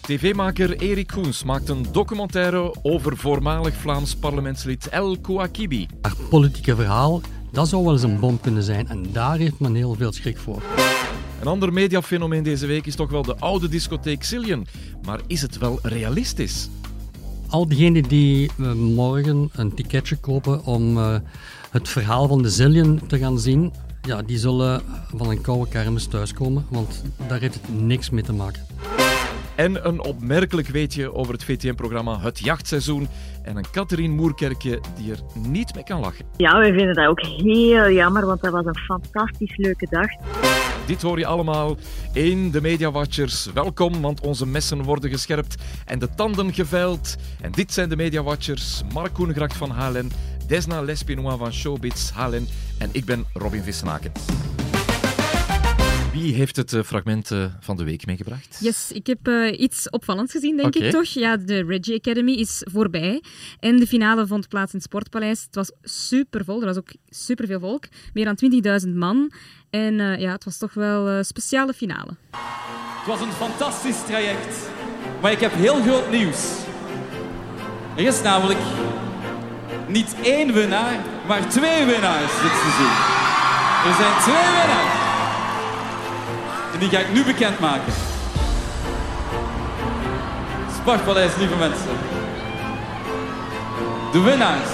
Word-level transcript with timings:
TV-maker 0.00 0.76
Erik 0.76 1.06
Koens 1.06 1.44
maakt 1.44 1.68
een 1.68 1.86
documentaire 1.92 2.74
over 2.82 3.16
voormalig 3.16 3.74
Vlaams 3.74 4.14
parlementslid 4.14 4.88
El 4.88 5.18
Kouakibi. 5.18 5.86
Haar 6.00 6.16
politieke 6.30 6.74
verhaal, 6.74 7.20
dat 7.52 7.68
zou 7.68 7.84
wel 7.84 7.92
eens 7.92 8.02
een 8.02 8.20
bom 8.20 8.40
kunnen 8.40 8.62
zijn. 8.62 8.88
En 8.88 9.06
daar 9.12 9.36
heeft 9.36 9.58
men 9.58 9.74
heel 9.74 9.94
veel 9.94 10.12
schrik 10.12 10.38
voor. 10.38 10.62
Een 11.40 11.46
ander 11.46 11.72
mediafenomeen 11.72 12.42
deze 12.42 12.66
week 12.66 12.86
is 12.86 12.94
toch 12.94 13.10
wel 13.10 13.22
de 13.22 13.36
oude 13.36 13.68
discotheek 13.68 14.24
Cillian. 14.24 14.66
Maar 15.02 15.20
is 15.26 15.42
het 15.42 15.58
wel 15.58 15.78
realistisch? 15.82 16.68
Al 17.48 17.68
diegenen 17.68 18.02
die 18.02 18.50
uh, 18.56 18.72
morgen 18.72 19.50
een 19.52 19.74
ticketje 19.74 20.16
kopen 20.16 20.64
om 20.64 20.96
uh, 20.96 21.16
het 21.70 21.88
verhaal 21.88 22.28
van 22.28 22.42
de 22.42 22.50
Zillion 22.50 23.00
te 23.06 23.18
gaan 23.18 23.38
zien, 23.38 23.72
ja, 24.02 24.22
die 24.22 24.38
zullen 24.38 24.82
van 25.16 25.30
een 25.30 25.40
koude 25.40 25.70
kermis 25.70 26.06
thuiskomen, 26.06 26.66
want 26.68 27.02
daar 27.28 27.40
heeft 27.40 27.54
het 27.54 27.80
niks 27.80 28.10
mee 28.10 28.22
te 28.22 28.32
maken. 28.32 28.66
En 29.60 29.86
een 29.88 30.00
opmerkelijk 30.00 30.68
weetje 30.68 31.14
over 31.14 31.32
het 31.32 31.44
VTM-programma 31.44 32.20
Het 32.20 32.38
Jachtseizoen. 32.38 33.08
En 33.42 33.56
een 33.56 33.64
Catherine 33.72 34.14
Moerkerkje 34.14 34.80
die 34.96 35.12
er 35.12 35.18
niet 35.34 35.74
mee 35.74 35.84
kan 35.84 36.00
lachen. 36.00 36.24
Ja, 36.36 36.58
wij 36.58 36.72
vinden 36.72 36.94
dat 36.94 37.06
ook 37.06 37.20
heel 37.20 37.90
jammer, 37.90 38.26
want 38.26 38.42
dat 38.42 38.52
was 38.52 38.64
een 38.64 38.76
fantastisch 38.76 39.56
leuke 39.56 39.86
dag. 39.90 40.08
Dit 40.86 41.02
hoor 41.02 41.18
je 41.18 41.26
allemaal 41.26 41.76
in 42.12 42.50
de 42.50 42.60
Media 42.60 42.90
Watchers. 42.90 43.52
Welkom, 43.54 44.00
want 44.00 44.20
onze 44.20 44.46
messen 44.46 44.82
worden 44.82 45.10
gescherpt 45.10 45.54
en 45.86 45.98
de 45.98 46.08
tanden 46.14 46.52
geveild. 46.52 47.16
En 47.40 47.52
dit 47.52 47.72
zijn 47.72 47.88
de 47.88 47.96
Media 47.96 48.22
Watchers. 48.22 48.82
Mark 48.92 49.12
Koenegracht 49.12 49.56
van 49.56 49.70
HLN, 49.70 50.10
Desna 50.46 50.80
Lespinois 50.80 51.38
van 51.38 51.52
Showbiz 51.52 52.10
HLN 52.10 52.48
en 52.78 52.88
ik 52.92 53.04
ben 53.04 53.24
Robin 53.34 53.62
Vissenaken. 53.62 54.12
Wie 56.12 56.34
heeft 56.34 56.56
het 56.56 56.72
uh, 56.72 56.82
fragment 56.82 57.30
uh, 57.30 57.44
van 57.60 57.76
de 57.76 57.84
week 57.84 58.06
meegebracht? 58.06 58.58
Yes, 58.60 58.92
ik 58.92 59.06
heb 59.06 59.28
uh, 59.28 59.60
iets 59.60 59.90
opvallends 59.90 60.32
gezien, 60.32 60.56
denk 60.56 60.74
okay. 60.74 60.88
ik 60.88 60.94
toch. 60.94 61.04
Ja, 61.04 61.36
de 61.36 61.64
Reggie 61.64 61.96
Academy 61.96 62.32
is 62.32 62.62
voorbij. 62.70 63.22
En 63.58 63.76
de 63.76 63.86
finale 63.86 64.26
vond 64.26 64.48
plaats 64.48 64.72
in 64.72 64.78
het 64.78 64.86
Sportpaleis. 64.86 65.42
Het 65.42 65.54
was 65.54 65.72
supervol. 65.82 66.60
Er 66.60 66.66
was 66.66 66.76
ook 66.76 66.92
superveel 67.08 67.60
volk. 67.60 67.84
Meer 68.12 68.24
dan 68.24 68.82
20.000 68.86 68.88
man. 68.94 69.32
En 69.70 69.94
ja, 70.20 70.32
het 70.32 70.44
was 70.44 70.58
toch 70.58 70.74
wel 70.74 71.08
een 71.08 71.24
speciale 71.24 71.72
finale. 71.72 72.16
Het 72.30 73.06
was 73.06 73.20
een 73.20 73.32
fantastisch 73.32 74.04
traject. 74.06 74.70
Maar 75.20 75.32
ik 75.32 75.40
heb 75.40 75.52
heel 75.54 75.82
groot 75.82 76.10
nieuws. 76.10 76.58
Er 77.96 78.06
is 78.06 78.22
namelijk 78.22 78.60
niet 79.88 80.14
één 80.22 80.52
winnaar, 80.52 81.04
maar 81.26 81.48
twee 81.48 81.84
winnaars 81.84 82.42
dit 82.42 82.52
seizoen. 82.62 82.96
Er 83.88 83.94
zijn 83.98 84.20
twee 84.20 84.60
winnaars. 84.60 84.99
Die 86.80 86.88
ga 86.88 86.98
ik 86.98 87.12
nu 87.12 87.24
bekendmaken. 87.24 87.92
Sportpaleis, 90.80 91.36
lieve 91.36 91.56
mensen. 91.56 91.90
De 94.12 94.20
winnaars 94.20 94.68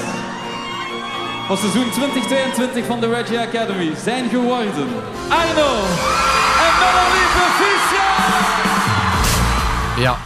van 1.47 1.57
seizoen 1.57 1.91
2022 1.91 2.87
van 2.87 3.01
de 3.01 3.09
Reggie 3.09 3.39
Academy 3.39 3.93
zijn 4.05 4.29
geworden 4.29 4.89
Arno 5.29 5.73
en 6.65 6.73
Melanie 6.81 7.29
Proficiat! 7.37 8.47
Ja, 9.97 10.17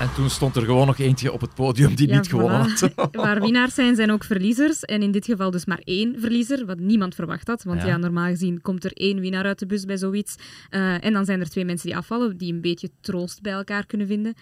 en 0.00 0.14
toen 0.14 0.30
stond 0.30 0.56
er 0.56 0.62
gewoon 0.62 0.86
nog 0.86 0.98
eentje 0.98 1.32
op 1.32 1.40
het 1.40 1.54
podium 1.54 1.94
die 1.94 2.08
ja, 2.08 2.16
niet 2.16 2.28
gewonnen 2.28 2.68
voilà. 2.68 2.94
had. 2.94 3.08
Waar 3.16 3.40
winnaars 3.40 3.74
zijn, 3.74 3.96
zijn 3.96 4.10
ook 4.10 4.24
verliezers. 4.24 4.84
En 4.84 5.02
in 5.02 5.10
dit 5.10 5.24
geval 5.24 5.50
dus 5.50 5.64
maar 5.64 5.80
één 5.84 6.20
verliezer, 6.20 6.66
wat 6.66 6.78
niemand 6.78 7.14
verwacht 7.14 7.46
had. 7.46 7.62
Want 7.62 7.80
ja. 7.80 7.86
ja 7.86 7.96
normaal 7.96 8.26
gezien 8.26 8.60
komt 8.60 8.84
er 8.84 8.92
één 8.92 9.20
winnaar 9.20 9.44
uit 9.44 9.58
de 9.58 9.66
bus 9.66 9.84
bij 9.84 9.96
zoiets. 9.96 10.34
Uh, 10.70 11.04
en 11.04 11.12
dan 11.12 11.24
zijn 11.24 11.40
er 11.40 11.48
twee 11.48 11.64
mensen 11.64 11.88
die 11.88 11.96
afvallen, 11.96 12.36
die 12.36 12.52
een 12.52 12.60
beetje 12.60 12.90
troost 13.00 13.42
bij 13.42 13.52
elkaar 13.52 13.86
kunnen 13.86 14.06
vinden. 14.06 14.34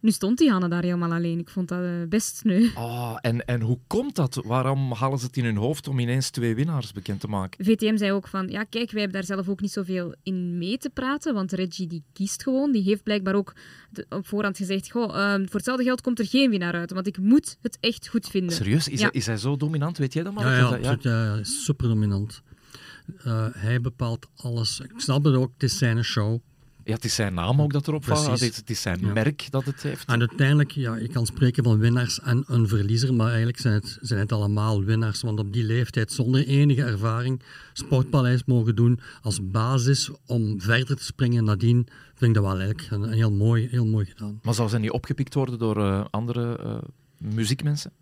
Nu 0.00 0.10
stond 0.10 0.38
die 0.38 0.50
Hanne 0.50 0.68
daar 0.68 0.82
helemaal 0.82 1.12
alleen. 1.12 1.38
Ik 1.38 1.48
vond 1.48 1.68
dat 1.68 1.82
uh, 1.82 1.90
best 2.08 2.36
sneu. 2.36 2.68
Oh, 2.74 3.16
en, 3.20 3.46
en 3.46 3.60
hoe 3.60 3.78
komt 3.86 4.14
dat? 4.14 4.40
Waarom 4.44 4.92
halen 4.92 5.18
ze 5.18 5.26
het 5.26 5.36
in 5.36 5.44
hun 5.44 5.56
hoofd 5.56 5.88
om 5.88 5.98
ineens 5.98 6.30
twee 6.30 6.54
winnaars 6.54 6.92
bekend 6.92 7.20
te 7.20 7.28
maken? 7.28 7.64
VTM 7.64 7.96
zei 7.96 8.12
ook 8.12 8.28
van, 8.28 8.48
ja 8.48 8.64
kijk, 8.64 8.90
wij 8.90 9.00
hebben 9.00 9.20
daar 9.20 9.36
zelf 9.36 9.48
ook 9.48 9.60
niet 9.60 9.72
zoveel 9.72 10.14
in 10.22 10.58
mee 10.58 10.78
te 10.78 10.90
praten, 10.90 11.34
want 11.34 11.52
Reggie 11.52 11.86
die 11.86 12.02
kiest 12.12 12.42
gewoon. 12.42 12.72
Die 12.72 12.82
heeft 12.82 13.02
blijkbaar 13.02 13.34
ook 13.34 13.54
de, 13.90 14.06
op 14.08 14.26
voorhand 14.26 14.56
gezegd, 14.56 14.90
goh, 14.90 15.14
uh, 15.14 15.32
voor 15.32 15.54
hetzelfde 15.54 15.84
geld 15.84 16.00
komt 16.00 16.18
er 16.18 16.26
geen 16.26 16.50
winnaar 16.50 16.74
uit, 16.74 16.92
want 16.92 17.06
ik 17.06 17.18
moet 17.18 17.58
het 17.62 17.78
echt 17.80 18.08
goed 18.08 18.28
vinden. 18.28 18.54
Serieus? 18.54 18.88
Is, 18.88 19.00
ja. 19.00 19.06
hij, 19.06 19.20
is 19.20 19.26
hij 19.26 19.36
zo 19.36 19.56
dominant? 19.56 19.98
Weet 19.98 20.12
jij 20.12 20.22
dat 20.22 20.34
maar? 20.34 20.46
Ja, 20.46 20.56
ja, 20.56 20.70
dat, 20.70 21.02
ja? 21.02 21.24
ja 21.36 21.44
super 21.44 21.88
dominant. 21.88 22.42
Uh, 23.26 23.46
hij 23.52 23.80
bepaalt 23.80 24.26
alles. 24.36 24.80
Ik 24.80 24.92
snap 24.96 25.24
het 25.24 25.34
ook, 25.34 25.50
het 25.52 25.62
is 25.62 25.78
zijn 25.78 26.04
show. 26.04 26.40
Ja, 26.86 26.94
het 26.94 27.04
is 27.04 27.14
zijn 27.14 27.34
naam 27.34 27.62
ook 27.62 27.72
dat 27.72 27.88
erop 27.88 28.04
valt. 28.04 28.40
Het 28.40 28.70
is 28.70 28.80
zijn 28.80 29.00
ja. 29.00 29.12
merk 29.12 29.46
dat 29.50 29.64
het 29.64 29.82
heeft. 29.82 30.08
En 30.08 30.20
uiteindelijk, 30.20 30.70
ja, 30.70 30.96
je 30.96 31.08
kan 31.08 31.26
spreken 31.26 31.64
van 31.64 31.78
winnaars 31.78 32.20
en 32.20 32.44
een 32.46 32.68
verliezer, 32.68 33.14
maar 33.14 33.28
eigenlijk 33.28 33.58
zijn 33.58 33.74
het, 33.74 33.98
zijn 34.00 34.20
het 34.20 34.32
allemaal 34.32 34.84
winnaars. 34.84 35.20
Want 35.20 35.38
op 35.38 35.52
die 35.52 35.64
leeftijd, 35.64 36.12
zonder 36.12 36.46
enige 36.46 36.82
ervaring, 36.82 37.42
Sportpaleis 37.72 38.44
mogen 38.44 38.76
doen 38.76 39.00
als 39.22 39.50
basis 39.50 40.10
om 40.26 40.60
verder 40.60 40.96
te 40.96 41.04
springen. 41.04 41.44
Nadien 41.44 41.88
vind 42.14 42.36
ik 42.36 42.42
dat 42.42 42.44
wel 42.44 42.58
eigenlijk 42.58 42.90
een, 42.90 43.02
een 43.02 43.12
heel, 43.12 43.32
mooi, 43.32 43.68
heel 43.70 43.86
mooi 43.86 44.06
gedaan. 44.06 44.40
Maar 44.42 44.54
zou 44.54 44.68
ze 44.68 44.78
niet 44.78 44.90
opgepikt 44.90 45.34
worden 45.34 45.58
door 45.58 45.76
uh, 45.76 46.04
andere 46.10 46.58
uh, 46.64 46.76
muziekmensen? 47.34 47.92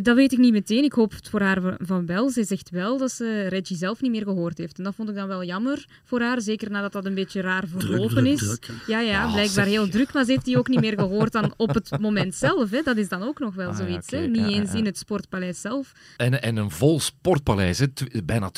Dat 0.00 0.16
weet 0.16 0.32
ik 0.32 0.38
niet 0.38 0.52
meteen. 0.52 0.84
Ik 0.84 0.92
hoop 0.92 1.10
het 1.12 1.28
voor 1.28 1.40
haar 1.40 1.76
van 1.78 2.06
wel. 2.06 2.30
Ze 2.30 2.44
zegt 2.44 2.70
wel 2.70 2.98
dat 2.98 3.12
ze 3.12 3.46
Reggie 3.48 3.76
zelf 3.76 4.00
niet 4.00 4.10
meer 4.10 4.22
gehoord 4.22 4.58
heeft. 4.58 4.78
En 4.78 4.84
dat 4.84 4.94
vond 4.94 5.08
ik 5.08 5.14
dan 5.14 5.28
wel 5.28 5.44
jammer 5.44 5.86
voor 6.04 6.20
haar. 6.20 6.40
Zeker 6.40 6.70
nadat 6.70 6.92
dat 6.92 7.04
een 7.04 7.14
beetje 7.14 7.40
raar 7.40 7.64
verlopen 7.66 8.26
is. 8.26 8.38
Druk, 8.38 8.70
ja, 8.86 9.00
ja, 9.00 9.26
oh, 9.26 9.32
blijkbaar 9.32 9.66
heel 9.66 9.88
druk. 9.88 10.12
Maar 10.12 10.24
ze 10.24 10.30
heeft 10.30 10.44
die 10.44 10.58
ook 10.58 10.68
niet 10.68 10.80
meer 10.80 10.98
gehoord 10.98 11.32
dan 11.32 11.54
op 11.56 11.74
het 11.74 12.00
moment 12.00 12.34
zelf. 12.34 12.70
Hè. 12.70 12.82
Dat 12.82 12.96
is 12.96 13.08
dan 13.08 13.22
ook 13.22 13.38
nog 13.38 13.54
wel 13.54 13.68
ah, 13.68 13.76
zoiets. 13.76 14.10
Ja, 14.10 14.18
okay. 14.18 14.30
hè. 14.30 14.36
Niet 14.36 14.50
ja, 14.50 14.60
eens 14.60 14.74
in 14.74 14.84
het 14.84 14.98
sportpaleis 14.98 15.60
zelf. 15.60 15.92
En, 16.16 16.42
en 16.42 16.56
een 16.56 16.70
vol 16.70 17.00
sportpaleis. 17.00 17.78
Hè. 17.78 17.86
Bijna 18.24 18.50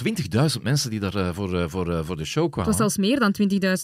20.000 0.57 0.63
mensen 0.63 0.91
die 0.91 1.01
daar 1.01 1.17
uh, 1.17 1.29
voor, 1.33 1.55
uh, 1.55 1.65
voor, 1.69 1.89
uh, 1.89 2.05
voor 2.05 2.17
de 2.17 2.25
show 2.25 2.51
kwamen. 2.51 2.71
Het 2.71 2.79
was 2.79 2.93
zelfs 2.93 3.09
meer 3.09 3.19
dan 3.19 3.35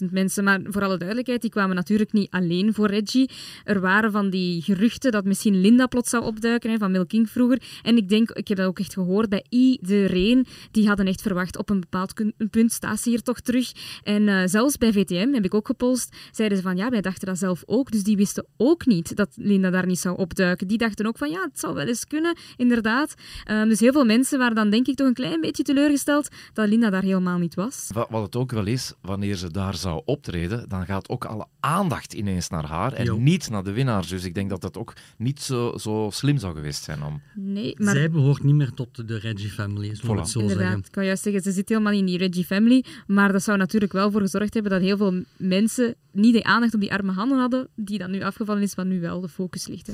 20.000 0.05 0.11
mensen. 0.11 0.43
Maar 0.43 0.59
voor 0.63 0.83
alle 0.83 0.97
duidelijkheid, 0.97 1.41
die 1.41 1.49
kwamen 1.49 1.75
natuurlijk 1.75 2.13
niet 2.13 2.31
alleen 2.31 2.73
voor 2.73 2.87
Reggie. 2.87 3.29
Er 3.63 3.79
waren 3.79 4.11
van 4.11 4.29
die 4.29 4.61
geruchten 4.61 5.11
dat 5.11 5.25
misschien 5.25 5.61
Linda 5.61 5.87
plots 5.87 6.09
zou 6.09 6.23
opduiken, 6.23 6.71
hè, 6.71 6.77
van 6.77 6.91
Milking 6.91 7.29
vroeger. 7.41 7.79
En 7.83 7.97
ik 7.97 8.09
denk 8.09 8.31
ik 8.31 8.47
heb 8.47 8.57
dat 8.57 8.67
ook 8.67 8.79
echt 8.79 8.93
gehoord 8.93 9.29
bij 9.29 9.45
iedereen. 9.49 10.45
Die 10.71 10.87
hadden 10.87 11.05
echt 11.05 11.21
verwacht 11.21 11.57
op 11.57 11.69
een 11.69 11.79
bepaald 11.79 12.13
punt 12.49 12.71
staat 12.71 12.99
ze 12.99 13.09
hier 13.09 13.21
toch 13.21 13.39
terug. 13.39 13.71
En 14.03 14.21
uh, 14.21 14.41
zelfs 14.45 14.77
bij 14.77 14.91
VTM 14.91 15.33
heb 15.33 15.45
ik 15.45 15.53
ook 15.53 15.65
gepolst. 15.65 16.15
Zeiden 16.31 16.57
ze 16.57 16.63
van 16.63 16.77
ja, 16.77 16.89
wij 16.89 17.01
dachten 17.01 17.27
dat 17.27 17.37
zelf 17.37 17.63
ook. 17.65 17.91
Dus 17.91 18.03
die 18.03 18.17
wisten 18.17 18.45
ook 18.57 18.85
niet 18.85 19.15
dat 19.15 19.29
Linda 19.35 19.69
daar 19.69 19.85
niet 19.85 19.99
zou 19.99 20.17
opduiken. 20.17 20.67
Die 20.67 20.77
dachten 20.77 21.05
ook 21.05 21.17
van 21.17 21.29
ja, 21.29 21.41
het 21.41 21.59
zou 21.59 21.73
wel 21.73 21.87
eens 21.87 22.05
kunnen, 22.05 22.37
inderdaad. 22.57 23.13
Um, 23.51 23.69
dus 23.69 23.79
heel 23.79 23.91
veel 23.91 24.05
mensen 24.05 24.39
waren 24.39 24.55
dan 24.55 24.69
denk 24.69 24.87
ik 24.87 24.95
toch 24.95 25.07
een 25.07 25.13
klein 25.13 25.41
beetje 25.41 25.63
teleurgesteld 25.63 26.27
dat 26.53 26.67
Linda 26.67 26.89
daar 26.89 27.01
helemaal 27.01 27.37
niet 27.37 27.55
was. 27.55 27.89
Wat, 27.93 28.09
wat 28.09 28.23
het 28.23 28.35
ook 28.35 28.51
wel 28.51 28.65
is, 28.65 28.93
wanneer 29.01 29.35
ze 29.35 29.51
daar 29.51 29.75
zou 29.75 30.01
optreden, 30.05 30.69
dan 30.69 30.85
gaat 30.85 31.09
ook 31.09 31.25
alle 31.25 31.45
aandacht 31.59 32.13
ineens 32.13 32.49
naar 32.49 32.65
haar 32.65 32.93
en 32.93 33.05
jo. 33.05 33.17
niet 33.17 33.49
naar 33.49 33.63
de 33.63 33.71
winnaars. 33.71 34.07
Dus 34.07 34.23
ik 34.23 34.33
denk 34.33 34.49
dat 34.49 34.61
dat 34.61 34.77
ook 34.77 34.93
niet 35.17 35.41
zo, 35.41 35.77
zo 35.77 36.09
slim 36.11 36.37
zou 36.37 36.55
geweest 36.55 36.83
zijn 36.83 37.03
om... 37.03 37.21
Nee, 37.35 37.75
maar 37.77 37.93
zij 37.93 38.11
behoort 38.11 38.43
niet 38.43 38.55
meer 38.55 38.73
tot 38.73 39.07
de 39.07 39.17
Reggie 39.17 39.49
family, 39.49 39.95
zo 39.95 40.07
voilà. 40.07 40.19
het 40.19 40.29
zo 40.29 40.39
Inderdaad, 40.39 40.65
zeggen. 40.65 40.85
ik 40.85 40.91
kan 40.91 41.05
juist 41.05 41.23
zeggen, 41.23 41.41
ze 41.41 41.51
zit 41.51 41.69
helemaal 41.69 41.93
in 41.93 42.05
die 42.05 42.17
Reggie 42.17 42.45
family, 42.45 42.83
maar 43.07 43.31
dat 43.31 43.43
zou 43.43 43.57
natuurlijk 43.57 43.91
wel 43.91 44.11
voor 44.11 44.21
gezorgd 44.21 44.53
hebben 44.53 44.71
dat 44.71 44.81
heel 44.81 44.97
veel 44.97 45.23
mensen 45.37 45.95
niet 46.11 46.33
de 46.33 46.43
aandacht 46.43 46.73
op 46.73 46.79
die 46.79 46.91
arme 46.93 47.11
handen 47.11 47.37
hadden, 47.39 47.67
die 47.75 47.97
dan 47.97 48.11
nu 48.11 48.21
afgevallen 48.21 48.61
is, 48.61 48.75
wat 48.75 48.85
nu 48.85 48.99
wel 48.99 49.21
de 49.21 49.29
focus 49.29 49.67
ligt. 49.67 49.87
Hè. 49.87 49.93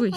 Oei. 0.00 0.10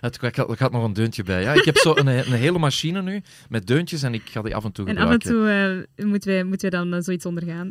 Het 0.00 0.22
er 0.22 0.56
gaat 0.56 0.72
nog 0.72 0.84
een 0.84 0.92
deuntje 0.92 1.22
bij. 1.22 1.42
Ja, 1.42 1.52
ik 1.52 1.64
heb 1.64 1.76
zo 1.76 1.96
een, 1.96 2.06
een, 2.06 2.32
hele 2.32 2.58
machine 2.58 3.02
nu 3.02 3.22
met 3.48 3.66
deuntjes 3.66 4.02
en 4.02 4.14
ik 4.14 4.22
ga 4.24 4.42
die 4.42 4.54
af 4.54 4.64
en 4.64 4.72
toe 4.72 4.86
en 4.86 4.96
gebruiken. 4.96 5.30
En 5.30 5.36
af 5.36 5.46
en 5.46 5.86
toe 5.96 6.04
uh, 6.04 6.06
moeten, 6.10 6.30
wij, 6.30 6.44
moeten 6.44 6.70
wij 6.70 6.80
dan 6.80 6.94
uh, 6.94 7.00
zoiets 7.00 7.26
ondergaan. 7.26 7.70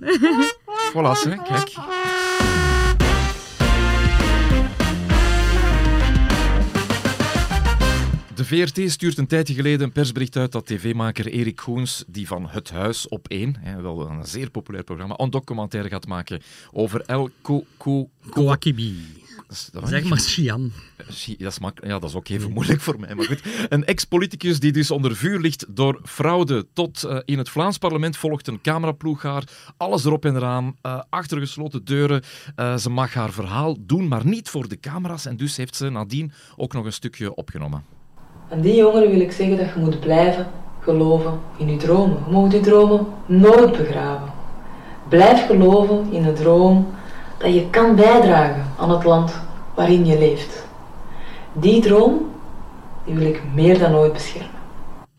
voilà, 0.93 1.29
hè, 1.29 1.35
kijk. 1.43 1.71
De 8.39 8.45
VRT 8.45 8.91
stuurt 8.91 9.17
een 9.17 9.27
tijdje 9.27 9.53
geleden 9.53 9.81
een 9.81 9.91
persbericht 9.91 10.35
uit 10.35 10.51
dat 10.51 10.65
tv-maker 10.65 11.27
Erik 11.27 11.59
Goens, 11.59 12.03
die 12.07 12.27
van 12.27 12.47
Het 12.49 12.69
Huis 12.69 13.07
op 13.07 13.27
1, 13.27 13.55
hè, 13.59 13.81
wel 13.81 14.09
een 14.09 14.25
zeer 14.25 14.49
populair 14.49 14.83
programma, 14.83 15.13
een 15.17 15.29
documentaire 15.29 15.89
gaat 15.89 16.07
maken 16.07 16.41
over 16.71 17.01
El 17.01 17.29
Kouakibi. 18.29 18.95
Zeg 19.83 20.03
maar 20.03 20.19
Siam. 20.19 20.71
Dat 20.97 21.07
is, 21.07 21.35
ja, 21.73 21.99
dat 21.99 22.03
is 22.03 22.15
ook 22.15 22.27
even 22.27 22.51
moeilijk 22.51 22.81
voor 22.81 22.99
mij. 22.99 23.15
Maar 23.15 23.25
goed. 23.25 23.41
Een 23.69 23.85
ex-politicus 23.85 24.59
die 24.59 24.71
dus 24.71 24.91
onder 24.91 25.15
vuur 25.15 25.39
ligt 25.39 25.65
door 25.75 26.01
fraude. 26.03 26.67
Tot 26.73 27.03
uh, 27.03 27.19
in 27.25 27.37
het 27.37 27.49
Vlaams 27.49 27.77
parlement 27.77 28.17
volgt 28.17 28.47
een 28.47 28.61
cameraploeg 28.61 29.21
haar. 29.21 29.43
Alles 29.77 30.05
erop 30.05 30.25
en 30.25 30.35
eraan. 30.35 30.75
Uh, 30.85 31.01
achter 31.09 31.39
gesloten 31.39 31.85
deuren. 31.85 32.23
Uh, 32.55 32.77
ze 32.77 32.89
mag 32.89 33.13
haar 33.13 33.31
verhaal 33.31 33.77
doen, 33.79 34.07
maar 34.07 34.25
niet 34.25 34.49
voor 34.49 34.67
de 34.67 34.79
camera's. 34.79 35.25
En 35.25 35.37
dus 35.37 35.57
heeft 35.57 35.75
ze 35.75 35.89
nadien 35.89 36.31
ook 36.55 36.73
nog 36.73 36.85
een 36.85 36.93
stukje 36.93 37.35
opgenomen. 37.35 37.98
Aan 38.51 38.61
die 38.61 38.75
jongeren 38.75 39.09
wil 39.09 39.19
ik 39.19 39.31
zeggen 39.31 39.57
dat 39.57 39.69
je 39.73 39.79
moet 39.79 39.99
blijven 39.99 40.47
geloven 40.79 41.39
in 41.57 41.69
je 41.69 41.77
dromen. 41.77 42.17
Je 42.27 42.31
mag 42.31 42.51
je 42.51 42.59
dromen 42.59 43.07
nooit 43.25 43.71
begraven. 43.77 44.31
Blijf 45.07 45.45
geloven 45.45 46.11
in 46.11 46.23
de 46.23 46.33
droom 46.33 46.87
dat 47.37 47.53
je 47.53 47.69
kan 47.69 47.95
bijdragen 47.95 48.65
aan 48.77 48.91
het 48.91 49.03
land 49.03 49.41
waarin 49.75 50.05
je 50.05 50.17
leeft. 50.17 50.65
Die 51.53 51.81
droom, 51.81 52.31
die 53.05 53.15
wil 53.15 53.27
ik 53.27 53.41
meer 53.53 53.79
dan 53.79 53.95
ooit 53.95 54.13
beschermen. 54.13 54.59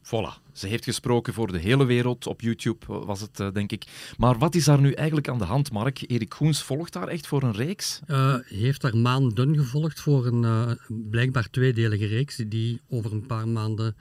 Voilà. 0.03 0.50
Ze 0.61 0.67
heeft 0.67 0.85
gesproken 0.85 1.35
voor 1.35 1.53
de 1.53 1.59
hele 1.59 1.85
wereld. 1.85 2.27
Op 2.27 2.41
YouTube 2.41 2.87
was 2.87 3.21
het, 3.21 3.41
eh, 3.41 3.53
denk 3.53 3.73
ik. 3.73 3.85
Maar 4.17 4.39
wat 4.39 4.55
is 4.55 4.65
daar 4.65 4.81
nu 4.81 4.93
eigenlijk 4.93 5.29
aan 5.29 5.39
de 5.39 5.45
hand, 5.45 5.73
Mark? 5.73 6.05
Erik 6.07 6.35
Goens 6.35 6.63
volgt 6.63 6.93
daar 6.93 7.09
echt 7.09 7.27
voor 7.27 7.43
een 7.43 7.53
reeks? 7.53 8.01
Uh, 8.09 8.35
heeft 8.45 8.81
daar 8.81 8.97
maanden 8.97 9.57
gevolgd 9.57 10.01
voor 10.01 10.27
een 10.27 10.79
blijkbaar 11.11 11.51
tweedelige 11.51 12.07
reeks 12.07 12.37
die 12.47 12.81
over 12.89 13.13
een 13.13 13.27
paar 13.27 13.49
maanden 13.49 13.97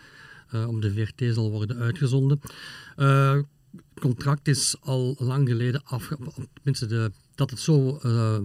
uh, 0.54 0.68
om 0.68 0.82
de 0.82 0.94
VRT 0.94 1.34
zal 1.34 1.52
worden 1.52 1.78
uitgezonden. 1.78 2.42
Het 2.96 3.46
contract 4.00 4.48
is 4.48 4.76
al 4.80 5.16
lang 5.20 5.48
geleden 5.48 5.82
afgesproken. 5.84 6.48
Tenminste, 6.54 6.86
de, 6.86 7.12
dat 7.36 7.50
het 7.50 7.60
zo 7.60 8.00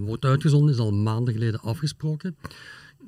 wordt 0.05 0.25
uitgezonden 0.25 0.73
is 0.73 0.79
al 0.79 0.91
maanden 0.91 1.33
geleden 1.33 1.59
afgesproken. 1.59 2.35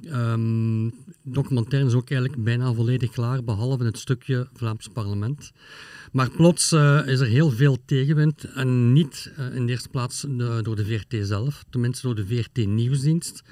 Um, 0.05 0.93
documentaire 1.23 1.87
is 1.87 1.93
ook 1.93 2.09
eigenlijk 2.09 2.43
bijna 2.43 2.73
volledig 2.73 3.11
klaar, 3.11 3.43
behalve 3.43 3.83
het 3.83 3.97
stukje 3.97 4.47
Vlaams 4.53 4.87
parlement. 4.87 5.51
Maar 6.11 6.29
plots 6.29 6.71
uh, 6.71 7.07
is 7.07 7.19
er 7.19 7.27
heel 7.27 7.51
veel 7.51 7.77
tegenwind 7.85 8.43
en 8.43 8.93
niet 8.93 9.31
uh, 9.39 9.55
in 9.55 9.65
de 9.65 9.71
eerste 9.71 9.89
plaats 9.89 10.25
door 10.61 10.75
de 10.75 10.85
VRT 10.85 11.27
zelf, 11.27 11.63
tenminste 11.69 12.05
door 12.05 12.15
de 12.15 12.27
VRT 12.27 12.65
Nieuwsdienst. 12.65 13.43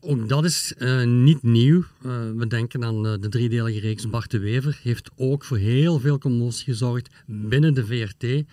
Ook 0.00 0.28
dat 0.28 0.44
is 0.44 0.74
uh, 0.78 1.04
niet 1.04 1.42
nieuw. 1.42 1.78
Uh, 1.78 2.12
we 2.36 2.46
denken 2.46 2.84
aan 2.84 3.06
uh, 3.06 3.12
de 3.20 3.28
driedelige 3.28 3.80
reeks 3.80 4.10
Bart 4.10 4.30
de 4.30 4.38
Wever. 4.38 4.78
Heeft 4.82 5.10
ook 5.16 5.44
voor 5.44 5.56
heel 5.56 5.98
veel 5.98 6.18
commotie 6.18 6.64
gezorgd 6.64 7.08
binnen 7.26 7.74
de 7.74 7.86
VRT. 7.86 8.44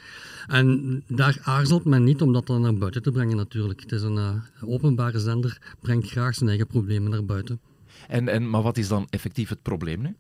En 0.47 1.03
daar 1.07 1.37
aarzelt 1.43 1.85
men 1.85 2.03
niet 2.03 2.21
om 2.21 2.33
dat 2.33 2.47
dan 2.47 2.61
naar 2.61 2.77
buiten 2.77 3.01
te 3.01 3.11
brengen 3.11 3.37
natuurlijk. 3.37 3.81
Het 3.81 3.91
is 3.91 4.01
een 4.01 4.41
openbare 4.61 5.19
zender, 5.19 5.75
brengt 5.81 6.09
graag 6.09 6.35
zijn 6.35 6.49
eigen 6.49 6.67
problemen 6.67 7.11
naar 7.11 7.25
buiten. 7.25 7.59
En, 8.07 8.27
en, 8.27 8.49
maar 8.49 8.61
wat 8.61 8.77
is 8.77 8.87
dan 8.87 9.07
effectief 9.09 9.49
het 9.49 9.61
probleem 9.61 10.01
nu? 10.01 10.15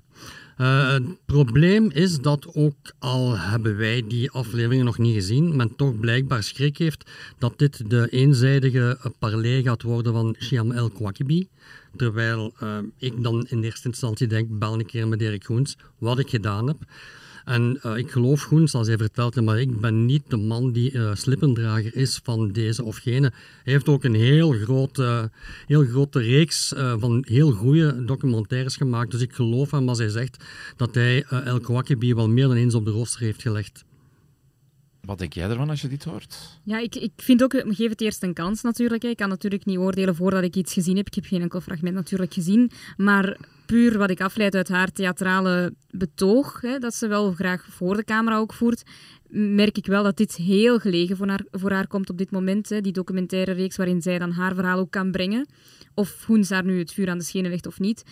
Uh, 0.57 0.93
het 0.93 1.25
probleem 1.25 1.91
is 1.91 2.19
dat 2.19 2.47
ook 2.53 2.93
al 2.99 3.37
hebben 3.37 3.77
wij 3.77 4.03
die 4.07 4.31
afleveringen 4.31 4.85
nog 4.85 4.97
niet 4.97 5.13
gezien, 5.13 5.55
men 5.55 5.75
toch 5.75 5.99
blijkbaar 5.99 6.43
schrik 6.43 6.77
heeft 6.77 7.11
dat 7.37 7.59
dit 7.59 7.89
de 7.89 8.09
eenzijdige 8.09 9.11
parley 9.19 9.61
gaat 9.61 9.81
worden 9.81 10.13
van 10.13 10.35
Shiam 10.39 10.71
El 10.71 10.89
Kouakibi. 10.89 11.47
Terwijl 11.95 12.53
uh, 12.63 12.77
ik 12.97 13.23
dan 13.23 13.45
in 13.49 13.63
eerste 13.63 13.87
instantie 13.87 14.27
denk, 14.27 14.59
bel 14.59 14.73
een 14.73 14.85
keer 14.85 15.07
met 15.07 15.21
Erik 15.21 15.43
Groens, 15.43 15.77
wat 15.97 16.19
ik 16.19 16.29
gedaan 16.29 16.67
heb. 16.67 16.77
En 17.45 17.79
uh, 17.85 17.97
ik 17.97 18.11
geloof 18.11 18.41
Groen, 18.41 18.67
zoals 18.67 18.87
hij 18.87 18.97
vertelt, 18.97 19.41
maar 19.41 19.59
ik 19.59 19.79
ben 19.79 20.05
niet 20.05 20.23
de 20.27 20.37
man 20.37 20.71
die 20.71 20.91
uh, 20.91 21.15
slippendrager 21.15 21.95
is 21.95 22.19
van 22.23 22.51
deze 22.51 22.83
of 22.83 22.97
gene. 22.97 23.31
Hij 23.63 23.73
heeft 23.73 23.87
ook 23.87 24.03
een 24.03 24.15
heel 24.15 24.51
grote, 24.51 25.31
heel 25.67 25.85
grote 25.85 26.19
reeks 26.19 26.73
uh, 26.73 26.93
van 26.97 27.25
heel 27.27 27.51
goede 27.51 28.05
documentaires 28.05 28.75
gemaakt. 28.75 29.11
Dus 29.11 29.21
ik 29.21 29.33
geloof 29.33 29.71
hem 29.71 29.89
als 29.89 29.97
hij 29.97 30.09
zegt 30.09 30.43
dat 30.75 30.95
hij 30.95 31.23
El 31.23 31.59
Kouakibi 31.59 32.15
wel 32.15 32.29
meer 32.29 32.47
dan 32.47 32.55
eens 32.55 32.75
op 32.75 32.85
de 32.85 32.91
rooster 32.91 33.21
heeft 33.21 33.41
gelegd. 33.41 33.85
Wat 35.01 35.17
denk 35.17 35.33
jij 35.33 35.49
ervan 35.49 35.69
als 35.69 35.81
je 35.81 35.87
dit 35.87 36.03
hoort? 36.03 36.59
Ja, 36.63 36.79
ik, 36.79 36.95
ik 36.95 37.11
vind 37.17 37.43
ook, 37.43 37.63
geef 37.67 37.89
het 37.89 38.01
eerst 38.01 38.23
een 38.23 38.33
kans 38.33 38.61
natuurlijk. 38.61 39.03
Ik 39.03 39.17
kan 39.17 39.29
natuurlijk 39.29 39.65
niet 39.65 39.77
oordelen 39.77 40.15
voordat 40.15 40.43
ik 40.43 40.55
iets 40.55 40.73
gezien 40.73 40.95
heb. 40.95 41.07
Ik 41.07 41.13
heb 41.13 41.25
geen 41.25 41.41
enkel 41.41 41.61
fragment 41.61 41.95
natuurlijk 41.95 42.33
gezien. 42.33 42.71
Maar 42.97 43.37
puur 43.65 43.97
wat 43.97 44.09
ik 44.09 44.21
afleid 44.21 44.55
uit 44.55 44.69
haar 44.69 44.91
theatrale 44.91 45.73
betoog, 45.89 46.61
hè, 46.61 46.79
dat 46.79 46.95
ze 46.95 47.07
wel 47.07 47.31
graag 47.31 47.65
voor 47.69 47.95
de 47.95 48.03
camera 48.03 48.37
ook 48.37 48.53
voert, 48.53 48.83
merk 49.29 49.77
ik 49.77 49.85
wel 49.85 50.03
dat 50.03 50.17
dit 50.17 50.35
heel 50.35 50.79
gelegen 50.79 51.17
voor 51.17 51.27
haar, 51.27 51.45
voor 51.51 51.71
haar 51.71 51.87
komt 51.87 52.09
op 52.09 52.17
dit 52.17 52.31
moment. 52.31 52.69
Hè. 52.69 52.81
Die 52.81 52.91
documentaire 52.91 53.51
reeks 53.51 53.75
waarin 53.75 54.01
zij 54.01 54.19
dan 54.19 54.31
haar 54.31 54.55
verhaal 54.55 54.79
ook 54.79 54.91
kan 54.91 55.11
brengen. 55.11 55.47
Of 55.93 56.25
Hoens 56.25 56.47
daar 56.47 56.65
nu 56.65 56.79
het 56.79 56.93
vuur 56.93 57.09
aan 57.09 57.17
de 57.17 57.23
schenen 57.23 57.51
legt 57.51 57.67
of 57.67 57.79
niet. 57.79 58.03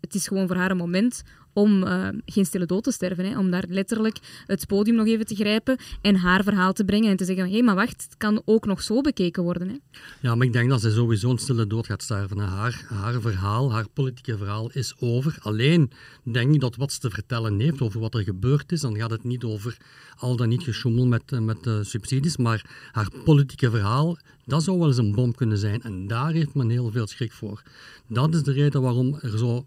Het 0.00 0.14
is 0.14 0.28
gewoon 0.28 0.46
voor 0.46 0.56
haar 0.56 0.70
een 0.70 0.76
moment 0.76 1.22
om 1.52 1.82
uh, 1.82 2.08
geen 2.26 2.44
stille 2.44 2.66
dood 2.66 2.84
te 2.84 2.92
sterven. 2.92 3.24
Hè. 3.24 3.38
Om 3.38 3.50
daar 3.50 3.64
letterlijk 3.68 4.18
het 4.46 4.66
podium 4.66 4.96
nog 4.96 5.06
even 5.06 5.26
te 5.26 5.34
grijpen 5.34 5.76
en 6.00 6.16
haar 6.16 6.42
verhaal 6.42 6.72
te 6.72 6.84
brengen 6.84 7.10
en 7.10 7.16
te 7.16 7.24
zeggen, 7.24 7.44
hé, 7.44 7.52
hey, 7.52 7.62
maar 7.62 7.74
wacht, 7.74 8.02
het 8.02 8.16
kan 8.16 8.42
ook 8.44 8.66
nog 8.66 8.82
zo 8.82 9.00
bekeken 9.00 9.42
worden. 9.42 9.68
Hè. 9.68 9.74
Ja, 10.20 10.34
maar 10.34 10.46
ik 10.46 10.52
denk 10.52 10.70
dat 10.70 10.80
ze 10.80 10.90
sowieso 10.90 11.30
een 11.30 11.38
stille 11.38 11.66
dood 11.66 11.86
gaat 11.86 12.02
sterven. 12.02 12.38
Haar, 12.38 12.84
haar 12.88 13.20
verhaal, 13.20 13.72
haar 13.72 13.88
politieke 13.88 14.36
verhaal 14.36 14.70
is 14.70 14.94
over. 14.98 15.38
Alleen 15.40 15.90
denk 16.22 16.54
ik 16.54 16.60
dat 16.60 16.76
wat 16.76 16.92
ze 16.92 16.98
te 16.98 17.10
vertellen 17.10 17.60
heeft 17.60 17.80
over 17.80 18.00
wat 18.00 18.14
er 18.14 18.22
gebeurd 18.22 18.72
is, 18.72 18.80
dan 18.80 18.96
gaat 18.96 19.10
het 19.10 19.24
niet 19.24 19.44
over 19.44 19.76
al 20.16 20.36
dan 20.36 20.48
niet 20.48 20.62
gesjoemel 20.62 21.06
met, 21.06 21.40
met 21.40 21.66
uh, 21.66 21.78
subsidies, 21.82 22.36
maar 22.36 22.88
haar 22.92 23.08
politieke 23.24 23.70
verhaal, 23.70 24.18
dat 24.44 24.62
zou 24.62 24.78
wel 24.78 24.88
eens 24.88 24.96
een 24.96 25.14
bom 25.14 25.34
kunnen 25.34 25.58
zijn. 25.58 25.82
En 25.82 26.06
daar 26.06 26.32
heeft 26.32 26.54
men 26.54 26.70
heel 26.70 26.90
veel 26.90 27.06
schrik 27.06 27.32
voor. 27.32 27.62
Dat 28.06 28.34
is 28.34 28.42
de 28.42 28.52
reden 28.52 28.82
waarom 28.82 29.18
er 29.20 29.38
zo 29.38 29.66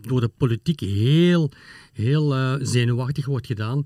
door 0.00 0.20
de 0.20 0.30
politiek 0.36 0.80
heel, 0.80 1.50
heel 1.92 2.36
uh, 2.36 2.54
zenuwachtig 2.60 3.26
wordt 3.26 3.46
gedaan. 3.46 3.84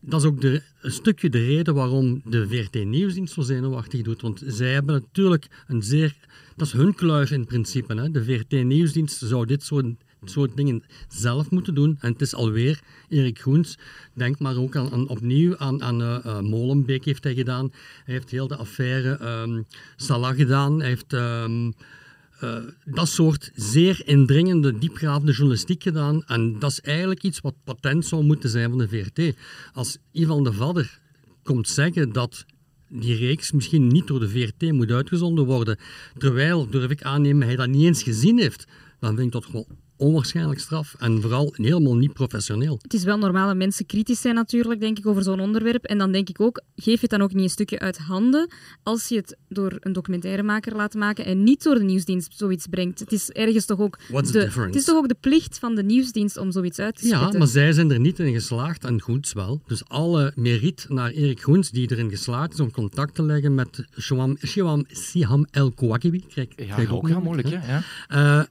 Dat 0.00 0.20
is 0.20 0.26
ook 0.26 0.40
de, 0.40 0.62
een 0.80 0.92
stukje 0.92 1.30
de 1.30 1.46
reden 1.46 1.74
waarom 1.74 2.22
de 2.24 2.48
VRT 2.48 2.84
Nieuwsdienst 2.84 3.34
zo 3.34 3.40
zenuwachtig 3.40 4.02
doet. 4.02 4.20
Want 4.20 4.42
zij 4.46 4.72
hebben 4.72 4.94
natuurlijk 4.94 5.46
een 5.66 5.82
zeer... 5.82 6.16
Dat 6.56 6.66
is 6.66 6.72
hun 6.72 6.94
kluif 6.94 7.30
in 7.30 7.46
principe. 7.46 7.94
Hè. 7.94 8.10
De 8.10 8.24
VRT 8.24 8.64
Nieuwsdienst 8.64 9.18
zou 9.18 9.46
dit 9.46 9.62
soort, 9.62 9.86
soort 10.24 10.56
dingen 10.56 10.82
zelf 11.08 11.50
moeten 11.50 11.74
doen. 11.74 11.96
En 12.00 12.12
het 12.12 12.20
is 12.20 12.34
alweer 12.34 12.80
Erik 13.08 13.38
Groens. 13.38 13.78
Denk 14.14 14.38
maar 14.38 14.56
ook 14.56 14.76
aan, 14.76 15.08
opnieuw 15.08 15.56
aan, 15.56 15.82
aan 15.82 16.00
uh, 16.00 16.18
uh, 16.26 16.40
Molenbeek 16.40 17.04
heeft 17.04 17.24
hij 17.24 17.34
gedaan. 17.34 17.72
Hij 18.04 18.14
heeft 18.14 18.30
heel 18.30 18.48
de 18.48 18.56
affaire 18.56 19.42
um, 19.42 19.66
Salah 19.96 20.36
gedaan. 20.36 20.78
Hij 20.78 20.88
heeft... 20.88 21.12
Um, 21.12 21.74
uh, 22.42 22.56
dat 22.84 23.08
soort 23.08 23.50
zeer 23.54 24.02
indringende, 24.04 24.78
diepgravende 24.78 25.32
journalistiek 25.32 25.82
gedaan. 25.82 26.24
En 26.24 26.58
dat 26.58 26.70
is 26.70 26.80
eigenlijk 26.80 27.22
iets 27.22 27.40
wat 27.40 27.54
patent 27.64 28.06
zou 28.06 28.24
moeten 28.24 28.50
zijn 28.50 28.68
van 28.68 28.78
de 28.78 28.88
VRT. 28.88 29.36
Als 29.72 29.98
Ivan 30.12 30.44
de 30.44 30.52
Vadder 30.52 31.00
komt 31.42 31.68
zeggen 31.68 32.12
dat 32.12 32.44
die 32.88 33.16
reeks 33.16 33.52
misschien 33.52 33.86
niet 33.86 34.06
door 34.06 34.20
de 34.20 34.28
VRT 34.28 34.72
moet 34.72 34.90
uitgezonden 34.90 35.44
worden, 35.44 35.78
terwijl, 36.18 36.70
durf 36.70 36.90
ik 36.90 37.02
aannemen, 37.02 37.46
hij 37.46 37.56
dat 37.56 37.68
niet 37.68 37.84
eens 37.84 38.02
gezien 38.02 38.38
heeft, 38.38 38.66
dan 38.98 39.14
vind 39.14 39.26
ik 39.26 39.32
dat 39.32 39.44
gewoon 39.44 39.66
onwaarschijnlijk 40.00 40.60
straf 40.60 40.94
en 40.98 41.20
vooral 41.20 41.52
helemaal 41.56 41.96
niet 41.96 42.12
professioneel. 42.12 42.78
Het 42.82 42.94
is 42.94 43.04
wel 43.04 43.18
normaal 43.18 43.46
dat 43.46 43.56
mensen 43.56 43.86
kritisch 43.86 44.20
zijn 44.20 44.34
natuurlijk, 44.34 44.80
denk 44.80 44.98
ik, 44.98 45.06
over 45.06 45.22
zo'n 45.22 45.40
onderwerp. 45.40 45.84
En 45.84 45.98
dan 45.98 46.12
denk 46.12 46.28
ik 46.28 46.40
ook, 46.40 46.60
geef 46.76 46.94
je 46.94 47.00
het 47.00 47.10
dan 47.10 47.22
ook 47.22 47.32
niet 47.32 47.42
een 47.42 47.50
stukje 47.50 47.78
uit 47.78 47.98
handen 47.98 48.48
als 48.82 49.08
je 49.08 49.16
het 49.16 49.36
door 49.48 49.76
een 49.80 49.92
documentairemaker 49.92 50.76
laat 50.76 50.94
maken 50.94 51.24
en 51.24 51.42
niet 51.44 51.62
door 51.62 51.74
de 51.74 51.84
nieuwsdienst 51.84 52.32
zoiets 52.36 52.66
brengt. 52.66 52.98
Het 52.98 53.12
is 53.12 53.30
ergens 53.30 53.64
toch 53.66 53.78
ook, 53.80 53.98
What's 54.08 54.30
de, 54.32 54.38
the 54.38 54.44
difference? 54.44 54.70
het 54.70 54.78
is 54.80 54.84
toch 54.84 54.96
ook 54.96 55.08
de 55.08 55.16
plicht 55.20 55.58
van 55.58 55.74
de 55.74 55.82
nieuwsdienst 55.82 56.36
om 56.36 56.52
zoiets 56.52 56.78
uit 56.78 56.96
te 56.96 57.06
Ja, 57.06 57.16
spitten. 57.16 57.38
maar 57.38 57.48
zij 57.48 57.72
zijn 57.72 57.90
er 57.90 58.00
niet 58.00 58.18
in 58.18 58.32
geslaagd 58.32 58.84
en 58.84 59.00
Groens 59.00 59.32
wel. 59.32 59.60
Dus 59.66 59.88
alle 59.88 60.32
meriet 60.34 60.86
naar 60.88 61.10
Erik 61.10 61.40
Groens 61.42 61.70
die 61.70 61.90
erin 61.90 62.10
geslaagd 62.10 62.52
is 62.52 62.60
om 62.60 62.70
contact 62.70 63.14
te 63.14 63.22
leggen 63.22 63.54
met 63.54 63.84
Shawam, 64.00 64.36
Shawam 64.46 64.84
Siham 64.88 65.46
El 65.50 65.70
Kouakibi. 65.72 66.24
Ja, 66.28 66.46
ook 66.90 67.08
heel 67.08 67.20
moeilijk, 67.20 67.48
hè? 67.50 67.72
Ja. 67.72 67.82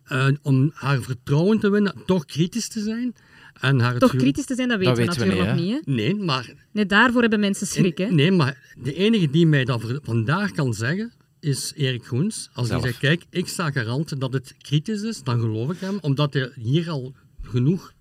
Uh, 0.10 0.28
uh, 0.28 0.36
om 0.42 0.72
haar 0.74 1.02
vertrouwen 1.02 1.38
te 1.60 1.70
winnen, 1.70 1.94
toch 2.06 2.26
kritisch 2.26 2.68
te 2.68 2.82
zijn. 2.82 3.16
En 3.60 3.80
haar 3.80 3.92
het 3.92 4.00
Toch 4.00 4.16
kritisch 4.16 4.46
te 4.46 4.56
zijn, 4.56 4.68
dat 4.70 4.78
weten 4.78 4.96
we 4.96 5.00
weten 5.06 5.20
we 5.20 5.26
natuurlijk 5.26 5.56
niet, 5.58 5.66
nog 5.68 5.86
niet. 5.86 5.86
Hè? 5.86 5.92
Nee, 5.94 6.16
maar, 6.16 6.54
Nee, 6.72 6.86
daarvoor 6.86 7.22
hebben 7.22 7.40
mensen 7.40 7.68
schrik. 7.68 7.98
Hè? 7.98 8.06
nee, 8.06 8.32
maar 8.32 8.74
de 8.82 8.94
enige 8.94 9.30
die 9.30 9.48
mij 9.48 9.66
dat 9.66 9.82
vandaag 10.04 10.52
kan 10.52 10.74
zeggen, 10.74 11.12
is 11.40 11.74
Erik 11.76 12.06
Groens. 12.06 12.50
Als 12.54 12.68
Zelf. 12.68 12.82
hij 12.82 12.90
zegt, 12.90 13.02
kijk, 13.02 13.24
ik 13.30 13.48
sta 13.48 13.72
garant 13.72 14.20
dat 14.20 14.34
het 14.34 14.56
kritisch 14.62 15.02
is, 15.02 15.24
dan 15.24 15.40
geloof 15.40 15.72
ik 15.72 15.80
hem, 15.80 15.98
omdat 16.02 16.34
hij 16.34 16.52
hier 16.56 16.90
al 16.90 17.14
genoeg 17.42 17.94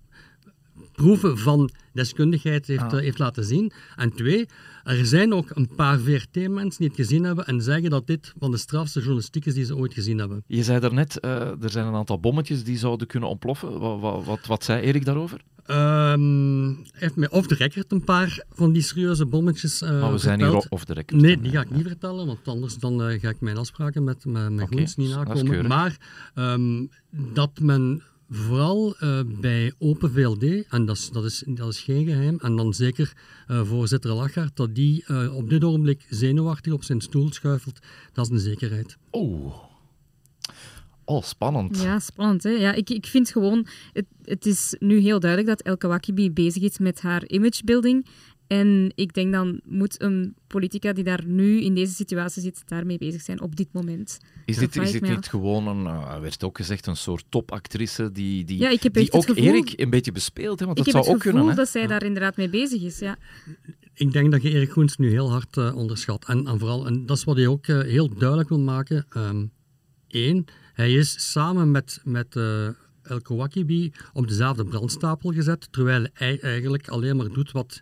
proeven 0.93 1.37
van 1.37 1.69
deskundigheid 1.93 2.67
heeft, 2.67 2.81
Ah. 2.81 2.93
eh, 2.93 2.99
heeft 2.99 3.19
laten 3.19 3.43
zien. 3.45 3.71
En 3.95 4.13
twee, 4.13 4.45
er 4.89 5.05
zijn 5.05 5.33
ook 5.33 5.49
een 5.53 5.69
paar 5.75 5.99
VRT-mensen 5.99 6.79
die 6.79 6.87
het 6.87 6.95
gezien 6.95 7.23
hebben 7.23 7.45
en 7.45 7.61
zeggen 7.61 7.89
dat 7.89 8.07
dit 8.07 8.33
van 8.39 8.51
de 8.51 8.57
strafste 8.57 8.99
journalistiek 8.99 9.45
is 9.45 9.53
die 9.53 9.65
ze 9.65 9.75
ooit 9.75 9.93
gezien 9.93 10.17
hebben. 10.17 10.43
Je 10.47 10.63
zei 10.63 10.79
daarnet, 10.79 11.19
eh 11.19 11.63
er 11.63 11.69
zijn 11.69 11.85
een 11.85 11.93
aantal 11.93 12.19
bommetjes 12.19 12.63
die 12.63 12.77
zouden 12.77 13.07
kunnen 13.07 13.29
ontploffen. 13.29 13.79
Wat, 13.79 13.99
wat, 13.99 14.25
wat, 14.25 14.45
wat 14.45 14.63
zei 14.63 14.81
Erik 14.81 15.05
daarover? 15.05 15.41
Hij 15.63 16.17
heeft 16.91 17.15
mij 17.15 17.29
off 17.29 17.47
the 17.47 17.55
record 17.55 17.91
een 17.91 18.03
paar 18.03 18.43
van 18.51 18.71
die 18.71 18.81
serieuze 18.81 19.25
bommetjes 19.25 19.81
eh 19.81 20.01
maar 20.01 20.11
we 20.11 20.17
zijn 20.17 20.39
hier 20.39 20.65
off 20.69 20.85
the 20.85 20.93
record. 20.93 21.21
Nee, 21.21 21.33
dan, 21.33 21.43
die 21.43 21.51
ga 21.51 21.61
ik 21.61 21.71
niet 21.71 21.87
vertellen, 21.87 22.25
want 22.25 22.47
anders 22.47 22.77
dan, 22.77 23.03
eh, 23.03 23.19
ga 23.19 23.29
ik 23.29 23.41
mijn 23.41 23.57
afspraken 23.57 24.03
met, 24.03 24.25
Oké, 24.25 24.65
Groens 24.65 24.95
niet 24.95 25.09
nakomen. 25.09 25.67
Maar 25.67 25.97
ehm, 26.33 26.85
dat 27.33 27.59
men 27.59 28.03
vooral 28.29 28.95
eh, 28.97 29.19
bij 29.39 29.73
Open 29.77 30.11
VLD, 30.11 30.67
en 30.69 30.85
dat 30.85 30.97
is, 30.97 31.09
dat, 31.09 31.25
is, 31.25 31.43
dat 31.47 31.67
is 31.67 31.79
geen 31.79 32.05
geheim, 32.05 32.39
en 32.41 32.55
dan 32.55 32.73
zeker 32.73 33.13
eh, 33.47 33.65
voorzitter 33.65 34.13
Lachart, 34.13 34.55
dat 34.55 34.75
die 34.75 35.03
eh, 35.05 35.35
op 35.35 35.49
dit 35.49 35.63
ogenblik 35.63 36.05
zenuwachtig 36.09 36.73
op 36.73 36.83
zijn 36.83 37.01
stoel 37.01 37.33
schuifelt, 37.33 37.79
dat 38.13 38.25
is 38.25 38.31
een 38.31 38.39
zekerheid. 38.39 38.97
Oeh. 39.11 39.53
Oh, 41.05 41.23
spannend. 41.23 41.81
Ja, 41.81 41.99
spannend. 41.99 42.43
Hè? 42.43 42.49
Ja, 42.49 42.73
ik, 42.73 42.89
ik 42.89 43.05
vind 43.05 43.31
gewoon, 43.31 43.67
het, 43.93 44.05
het 44.23 44.45
is 44.45 44.75
nu 44.79 44.99
heel 44.99 45.19
duidelijk 45.19 45.49
dat 45.49 45.61
El 45.61 45.77
Kawakibi 45.77 46.31
bezig 46.31 46.63
is 46.63 46.77
met 46.77 47.01
haar 47.01 47.27
imagebuilding. 47.27 48.05
En 48.49 48.91
ik 48.95 49.13
denk 49.13 49.31
dan 49.31 49.59
moet 49.63 50.01
een 50.01 50.35
politica 50.47 50.93
die 50.93 51.03
daar 51.03 51.25
nu 51.25 51.61
in 51.61 51.73
deze 51.75 51.93
situatie 51.93 52.41
zit, 52.41 52.61
daarmee 52.65 52.97
bezig 52.97 53.21
zijn 53.21 53.41
op 53.41 53.55
dit 53.55 53.67
moment. 53.71 54.17
Is 54.45 54.57
dit, 54.57 54.75
is 54.75 54.91
dit 54.91 55.01
niet 55.01 55.17
af. 55.17 55.25
gewoon 55.25 55.67
een, 55.67 55.83
uh, 55.83 56.13
er 56.13 56.21
werd 56.21 56.43
ook 56.43 56.57
gezegd, 56.57 56.87
een 56.87 56.95
soort 56.95 57.25
topactrice 57.29 58.11
die, 58.11 58.45
die, 58.45 58.59
Ja, 58.59 58.69
ik 58.69 58.83
heb 58.83 58.93
die 58.93 59.11
ook 59.11 59.25
gevoel- 59.25 59.43
Erik 59.43 59.73
een 59.75 59.89
beetje 59.89 60.11
bespeelt? 60.11 60.59
Hè? 60.59 60.65
Want 60.65 60.77
ik 60.77 60.85
dat 60.85 60.93
heb 60.93 61.03
zou 61.03 61.05
het 61.05 61.15
ook 61.15 61.21
gevoel 61.21 61.39
kunnen. 61.39 61.49
Hè? 61.49 61.63
dat 61.63 61.69
zij 61.69 61.87
daar 61.87 62.03
inderdaad 62.03 62.37
mee 62.37 62.49
bezig 62.49 62.81
is. 62.81 62.99
Ja. 62.99 63.17
Ik 63.93 64.11
denk 64.11 64.31
dat 64.31 64.41
je 64.41 64.49
Erik 64.49 64.71
Goens 64.71 64.97
nu 64.97 65.09
heel 65.09 65.31
hard 65.31 65.57
eh, 65.57 65.75
onderschat. 65.75 66.25
En, 66.27 66.47
en 66.47 66.59
vooral, 66.59 66.85
en 66.87 67.05
dat 67.05 67.17
is 67.17 67.23
wat 67.23 67.35
hij 67.35 67.47
ook 67.47 67.67
eh, 67.67 67.79
heel 67.79 68.09
duidelijk 68.17 68.49
wil 68.49 68.59
maken. 68.59 69.05
Eén, 70.07 70.45
hij 70.73 70.93
is 70.93 71.31
samen 71.31 71.71
met, 71.71 72.01
met 72.03 72.35
eh, 72.35 72.67
El 73.01 73.21
Kawakibi 73.21 73.91
op 74.13 74.27
dezelfde 74.27 74.63
brandstapel 74.63 75.31
gezet, 75.31 75.67
terwijl 75.71 76.07
hij 76.13 76.39
eigenlijk 76.39 76.87
alleen 76.87 77.15
maar 77.15 77.27
doet 77.27 77.51
wat 77.51 77.79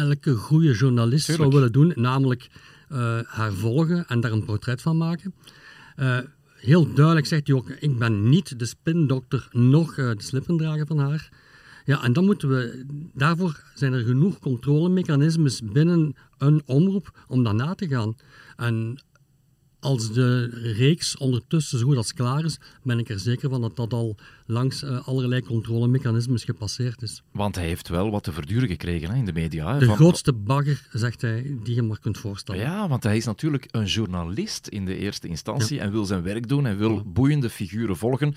elke 0.00 0.34
goede 0.34 0.72
journalist 0.72 1.24
zou 1.24 1.48
willen 1.48 1.72
doen, 1.72 1.92
namelijk 1.94 2.50
eh, 2.88 3.18
haar 3.24 3.52
volgen 3.52 4.06
en 4.06 4.20
daar 4.20 4.32
een 4.32 4.44
portret 4.44 4.82
van 4.82 4.96
maken. 4.96 5.34
Eh, 5.96 6.18
heel 6.56 6.94
duidelijk 6.94 7.26
zegt 7.26 7.46
hij 7.46 7.56
ook, 7.56 7.70
ik 7.70 7.98
ben 7.98 8.28
niet 8.28 8.58
de 8.58 8.64
spindokter, 8.64 9.48
nog 9.52 9.96
eh, 9.96 10.10
de 10.10 10.22
slippendrager 10.22 10.86
van 10.86 10.98
haar. 10.98 11.28
Ja, 11.84 12.02
en 12.02 12.12
dan 12.12 12.24
moeten 12.24 12.48
we, 12.48 12.84
daarvoor 13.14 13.62
zijn 13.74 13.92
er 13.92 14.04
genoeg 14.04 14.38
controlemechanismes 14.38 15.62
binnen 15.62 16.14
een 16.38 16.62
omroep 16.64 17.24
om 17.28 17.44
dat 17.44 17.54
na 17.54 17.74
te 17.74 17.88
gaan. 17.88 18.16
En 18.56 19.02
als 19.80 20.12
de 20.12 20.44
reeks 20.76 21.16
ondertussen 21.16 21.78
zo 21.78 21.86
goed 21.86 21.96
als 21.96 22.14
klaar 22.14 22.44
is, 22.44 22.58
ben 22.82 22.98
ik 22.98 23.08
er 23.08 23.18
zeker 23.18 23.50
van 23.50 23.60
dat 23.60 23.76
dat 23.76 23.92
al 23.92 24.16
langs 24.46 24.82
eh, 24.82 25.08
allerlei 25.08 25.42
controlemechanismes 25.42 26.44
gepasseerd 26.44 27.02
is. 27.02 27.22
Want 27.32 27.54
hij 27.54 27.64
heeft 27.66 27.88
wel 27.88 28.10
wat 28.10 28.22
te 28.22 28.32
verduren 28.32 28.68
gekregen 28.68 29.10
hè, 29.10 29.16
in 29.16 29.24
de 29.24 29.32
media. 29.32 29.72
hè, 29.72 29.78
De 29.78 29.84
van- 29.86 29.96
grootste 29.96 30.32
bagger, 30.32 30.86
zegt 30.92 31.20
hij, 31.20 31.56
die 31.62 31.74
je 31.74 31.82
maar 31.82 31.98
kunt 31.98 32.18
voorstellen. 32.18 32.60
Ja, 32.60 32.88
want 32.88 33.02
hij 33.02 33.16
is 33.16 33.24
natuurlijk 33.24 33.66
een 33.70 33.84
journalist 33.86 34.66
in 34.66 34.84
de 34.84 34.96
eerste 34.96 35.28
instantie 35.28 35.80
en 35.80 35.90
wil 35.92 36.04
zijn 36.04 36.22
werk 36.22 36.48
doen 36.48 36.66
en 36.66 36.78
wil 36.78 37.02
boeiende 37.06 37.50
figuren 37.50 37.96
volgen. 37.96 38.34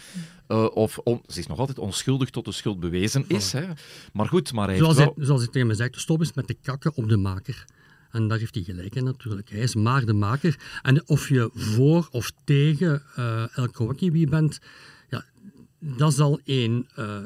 eh, 0.48 0.66
of 0.74 0.98
on- 0.98 1.22
ze 1.28 1.40
is 1.40 1.48
nog 1.48 1.60
altijd 1.60 1.80
onschuldig 1.80 2.30
tot 2.30 2.46
de 2.46 2.52
schuld 2.52 2.80
bewezen 2.80 3.26
is. 3.28 3.52
Hè. 3.52 3.66
Maar 4.14 4.28
goed, 4.28 4.54
maar 4.54 4.68
hij 4.68 4.74
heeft 4.76 4.86
Zoals, 4.86 4.98
wel... 5.06 5.14
hij, 5.16 5.26
zoals 5.26 5.42
hij 5.42 5.52
tegen 5.52 5.68
me 5.68 5.74
zegt, 5.74 6.00
stop 6.00 6.20
eens 6.20 6.34
met 6.34 6.48
de 6.48 6.56
kakken 6.62 6.92
op 6.96 7.10
de 7.10 7.18
maker. 7.18 7.66
En 8.14 8.28
daar 8.28 8.38
heeft 8.38 8.56
hij 8.56 8.64
gelijk 8.64 8.96
in 8.96 9.04
natuurlijk. 9.04 9.50
Hij 9.50 9.60
is 9.60 9.76
maar 9.76 10.06
de 10.06 10.14
maker. 10.14 10.60
En 10.82 11.08
of 11.08 11.30
je 11.30 11.50
voor 11.54 12.08
of 12.12 12.32
tegen 12.44 13.02
eh 13.16 13.58
El 13.58 13.70
Kawakibi 13.70 14.28
bent, 14.28 14.60
ja, 15.10 15.26
dat 15.80 16.14
zal 16.14 16.40
één... 16.44 16.88
eh, 16.96 17.18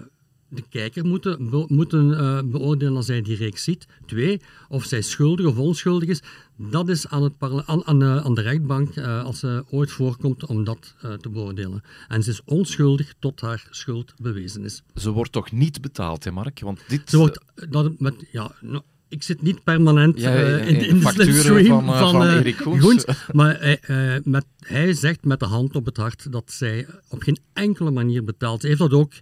de 0.50 0.64
kijker 0.70 1.06
moeten, 1.06 1.50
be- 1.50 1.66
moeten 1.68 2.18
eh, 2.20 2.40
beoordelen 2.46 2.96
als 2.96 3.08
hij 3.08 3.22
die 3.22 3.36
reeks 3.36 3.64
ziet. 3.64 3.88
Twee, 4.06 4.42
of 4.70 4.84
zij 4.86 5.02
schuldig 5.02 5.46
of 5.46 5.58
onschuldig 5.58 6.10
is. 6.10 6.22
Dat 6.58 6.90
is 6.90 7.08
aan, 7.08 7.24
het 7.24 7.34
aan, 7.40 7.86
aan, 7.86 8.00
de, 8.00 8.22
aan 8.24 8.34
de 8.34 8.42
rechtbank, 8.42 8.98
als 8.98 9.40
ze 9.40 9.64
ooit 9.70 9.92
voorkomt, 9.92 10.46
om 10.46 10.64
dat 10.64 10.96
te 11.22 11.30
beoordelen. 11.30 11.82
En 12.08 12.24
ze 12.24 12.30
is 12.30 12.42
onschuldig 12.46 13.14
tot 13.20 13.42
haar 13.42 13.68
schuld 13.70 14.14
bewezen 14.22 14.64
is. 14.64 14.84
Ze 14.96 15.12
wordt 15.12 15.32
toch 15.32 15.52
niet 15.52 15.82
betaald, 15.82 16.24
hè, 16.24 16.32
Mark? 16.32 16.60
Want 16.60 16.82
dit... 16.88 17.10
Ze 17.10 17.18
wordt 17.18 17.40
dat 17.70 18.00
met, 18.00 18.26
ja, 18.32 18.52
nou, 18.62 18.84
ik 19.10 19.24
zit 19.24 19.42
niet 19.42 19.64
permanent 19.64 20.20
Ja, 20.20 20.36
eh, 20.36 20.52
in- 20.52 20.68
in, 20.68 20.76
in 20.76 20.86
in 20.90 21.00
de 21.00 21.10
slipstream 21.12 21.66
van, 21.66 21.88
eh, 21.94 22.00
van 22.00 22.24
eh, 22.24 22.34
Erik 22.34 22.56
Goens. 22.56 23.06
maar 23.32 23.60
hij, 23.60 24.22
met, 24.24 24.46
hij 24.60 24.94
zegt 24.94 25.26
met 25.26 25.40
de 25.40 25.46
hand 25.46 25.76
op 25.76 25.86
het 25.86 25.98
hart 25.98 26.32
dat 26.32 26.52
zij 26.52 26.88
op 27.10 27.22
geen 27.22 27.38
enkele 27.54 27.92
manier 27.92 28.24
betaalt. 28.24 28.62
Hij 28.62 28.70
heeft 28.70 28.82
dat 28.82 28.94
ook 28.94 29.14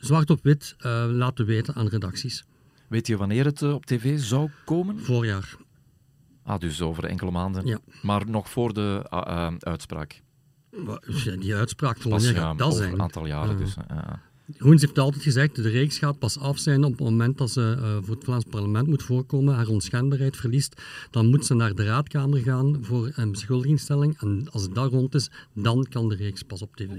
zwart 0.00 0.30
op 0.30 0.38
wit 0.42 0.74
laten 1.10 1.46
weten 1.46 1.74
aan 1.74 1.88
redacties. 1.88 2.44
Weet 2.88 3.06
je 3.06 3.16
wanneer 3.16 3.44
het 3.44 3.62
op 3.62 3.86
tv 3.86 4.18
zou 4.18 4.50
komen? 4.64 5.00
Voorjaar. 5.00 5.56
Ah, 6.42 6.60
dus 6.60 6.80
over 6.82 7.04
enkele 7.04 7.30
maanden. 7.30 7.66
Ja. 7.66 7.78
Maar 8.02 8.22
nog 8.30 8.50
voor 8.50 8.72
de 8.74 9.04
ah, 9.08 9.54
uitspraak. 9.58 10.22
Die 11.38 11.54
uitspraak, 11.54 11.94
Pas 11.94 12.04
wanneer 12.04 12.34
ja, 12.34 12.40
gaat 12.40 12.58
dat 12.58 12.76
zijn? 12.76 12.92
een 12.92 13.02
aantal 13.02 13.26
jaren. 13.26 13.50
Ja. 13.58 13.64
Dus, 13.64 13.74
ja. 13.88 14.20
Groens 14.54 14.80
heeft 14.80 14.98
altijd 14.98 15.22
gezegd, 15.22 15.56
de 15.56 15.68
reeks 15.68 15.98
gaat 15.98 16.18
pas 16.18 16.38
af 16.38 16.58
zijn 16.58 16.84
op 16.84 16.90
het 16.90 17.00
moment 17.00 17.38
dat 17.38 17.50
ze 17.50 17.76
eh, 17.78 17.96
voor 18.02 18.14
het 18.14 18.24
Vlaams 18.24 18.44
parlement 18.50 18.86
moet 18.86 19.02
voorkomen, 19.02 19.54
haar 19.54 19.68
onschendbaarheid 19.68 20.36
verliest. 20.36 20.82
Dan 21.10 21.26
moet 21.26 21.46
ze 21.46 21.54
naar 21.54 21.74
de 21.74 21.84
raadkamer 21.84 22.38
gaan 22.38 22.78
voor 22.80 23.12
een 23.14 23.30
beschuldigingsstelling. 23.30 24.20
En 24.20 24.46
als 24.50 24.70
daar 24.70 24.88
rond 24.88 25.14
is, 25.14 25.30
dan 25.52 25.86
kan 25.90 26.08
de 26.08 26.14
reeks 26.14 26.42
pas 26.42 26.62
op 26.62 26.76
tv. 26.76 26.90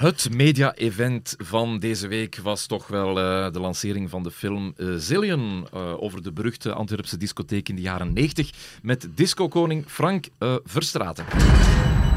Het 0.00 0.28
media-event 0.30 1.34
van 1.38 1.78
deze 1.78 2.08
week 2.08 2.38
was 2.42 2.66
toch 2.66 2.86
wel 2.86 3.08
eh, 3.08 3.52
de 3.52 3.60
lancering 3.60 4.10
van 4.10 4.22
de 4.22 4.30
film 4.30 4.72
eh, 4.76 4.86
Zillion 4.96 5.68
eh, 5.72 6.02
over 6.02 6.22
de 6.22 6.32
beruchte 6.32 6.72
Antwerpse 6.72 7.16
discotheek 7.16 7.68
in 7.68 7.74
de 7.74 7.82
jaren 7.82 8.12
90 8.12 8.50
met 8.82 9.08
discokoning 9.14 9.84
Frank 9.86 10.28
eh, 10.38 10.54
Verstraeten. 10.64 11.24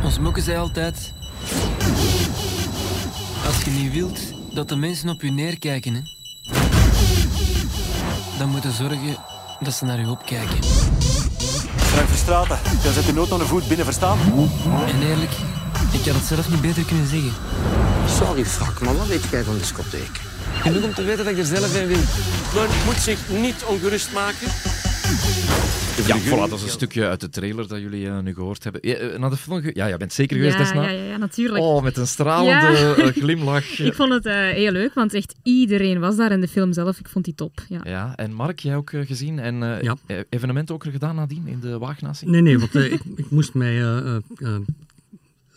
Ons 0.04 0.20
moeke 0.20 0.42
zei 0.42 0.58
altijd... 0.58 1.13
Als 3.46 3.63
je 3.63 3.72
niet 3.72 3.94
wilt 3.94 4.20
dat 4.54 4.70
de 4.70 4.75
mensen 4.75 5.10
op 5.10 5.22
je 5.22 5.32
neerkijken, 5.32 5.94
hè, 5.94 6.02
dan 8.38 8.50
moet 8.50 8.63
je 8.63 8.72
zorgen 8.72 9.18
dat 9.60 9.74
ze 9.74 9.86
naar 9.86 10.00
je 10.00 10.08
opkijken. 10.08 10.63
Frank 11.78 12.08
Verstraten, 12.08 12.60
jij 12.84 12.92
zet 12.92 13.06
de 13.06 13.13
nood 13.13 13.32
aan 13.32 13.40
de 13.40 13.46
voet 13.46 13.68
binnen, 13.68 13.86
verstaan? 13.86 14.18
En 14.88 15.08
eerlijk, 15.08 15.32
ik 15.93 16.05
had 16.05 16.15
het 16.15 16.25
zelf 16.25 16.50
niet 16.50 16.62
beter 16.62 16.83
kunnen 16.85 17.07
zeggen. 17.07 17.31
Sorry, 18.07 18.45
Frank, 18.45 18.79
maar 18.81 18.95
wat 18.97 19.07
weet 19.07 19.23
jij 19.31 19.43
van 19.43 19.57
discotheek? 19.57 20.21
Genoeg 20.62 20.83
om 20.83 20.93
te 20.93 21.03
weten 21.03 21.23
dat 21.25 21.33
ik 21.33 21.39
er 21.39 21.45
zelf 21.45 21.75
in 21.81 21.88
wil. 21.88 21.97
Men 22.55 22.67
moet 22.85 22.95
zich 23.00 23.19
niet 23.29 23.63
ongerust 23.67 24.13
maken. 24.13 24.47
Ja, 26.07 26.17
voilà, 26.19 26.50
dat 26.50 26.51
is 26.59 26.63
een 26.63 26.69
stukje 26.69 27.07
uit 27.07 27.19
de 27.19 27.29
trailer 27.29 27.67
dat 27.67 27.79
jullie 27.79 28.07
eh, 28.07 28.19
nu 28.19 28.33
gehoord 28.33 28.63
hebben. 28.63 28.81
Ja, 28.89 28.95
eh, 28.95 29.19
naar 29.19 29.29
de 29.29 29.38
film 29.38 29.62
ge- 29.62 29.71
ja, 29.73 29.88
jij 29.88 29.97
bent 29.97 30.13
zeker 30.13 30.38
geweest, 30.38 30.57
ja, 30.57 30.63
Desna? 30.63 30.81
ja, 30.83 30.89
ja, 30.89 31.03
ja, 31.03 31.17
natuurlijk. 31.17 31.63
Oh, 31.63 31.83
met 31.83 31.97
een 31.97 32.07
stralende 32.07 32.77
Ja. 32.77 32.95
eh, 32.95 33.07
glimlach. 33.07 33.79
Ik 33.79 33.93
vond 33.93 34.13
het 34.13 34.25
eh, 34.25 34.33
heel 34.35 34.71
leuk, 34.71 34.93
want 34.93 35.13
echt 35.13 35.35
iedereen 35.43 36.00
was 36.00 36.15
daar 36.15 36.31
in 36.31 36.41
de 36.41 36.47
film 36.47 36.73
zelf. 36.73 37.00
Ik 37.00 37.07
vond 37.09 37.25
die 37.25 37.35
top. 37.35 37.62
Ja. 37.69 37.79
Ja, 37.83 38.13
en 38.15 38.33
Mark, 38.33 38.59
jij 38.59 38.75
ook 38.75 38.91
gezien 39.05 39.39
en 39.39 39.63
eh, 39.63 39.81
Ja. 39.81 39.95
eh, 40.05 40.17
evenement 40.29 40.71
ook 40.71 40.85
er 40.85 40.91
gedaan 40.91 41.15
nadien 41.15 41.47
in 41.47 41.59
de 41.59 41.77
Waagnatie? 41.77 42.29
Nee, 42.29 42.41
nee, 42.41 42.59
want 42.59 42.75
ik, 42.75 43.01
ik 43.15 43.29
moest 43.29 43.53
mij 43.53 43.81
eh, 43.81 43.97
eh, 43.97 44.15
eh, 44.38 44.50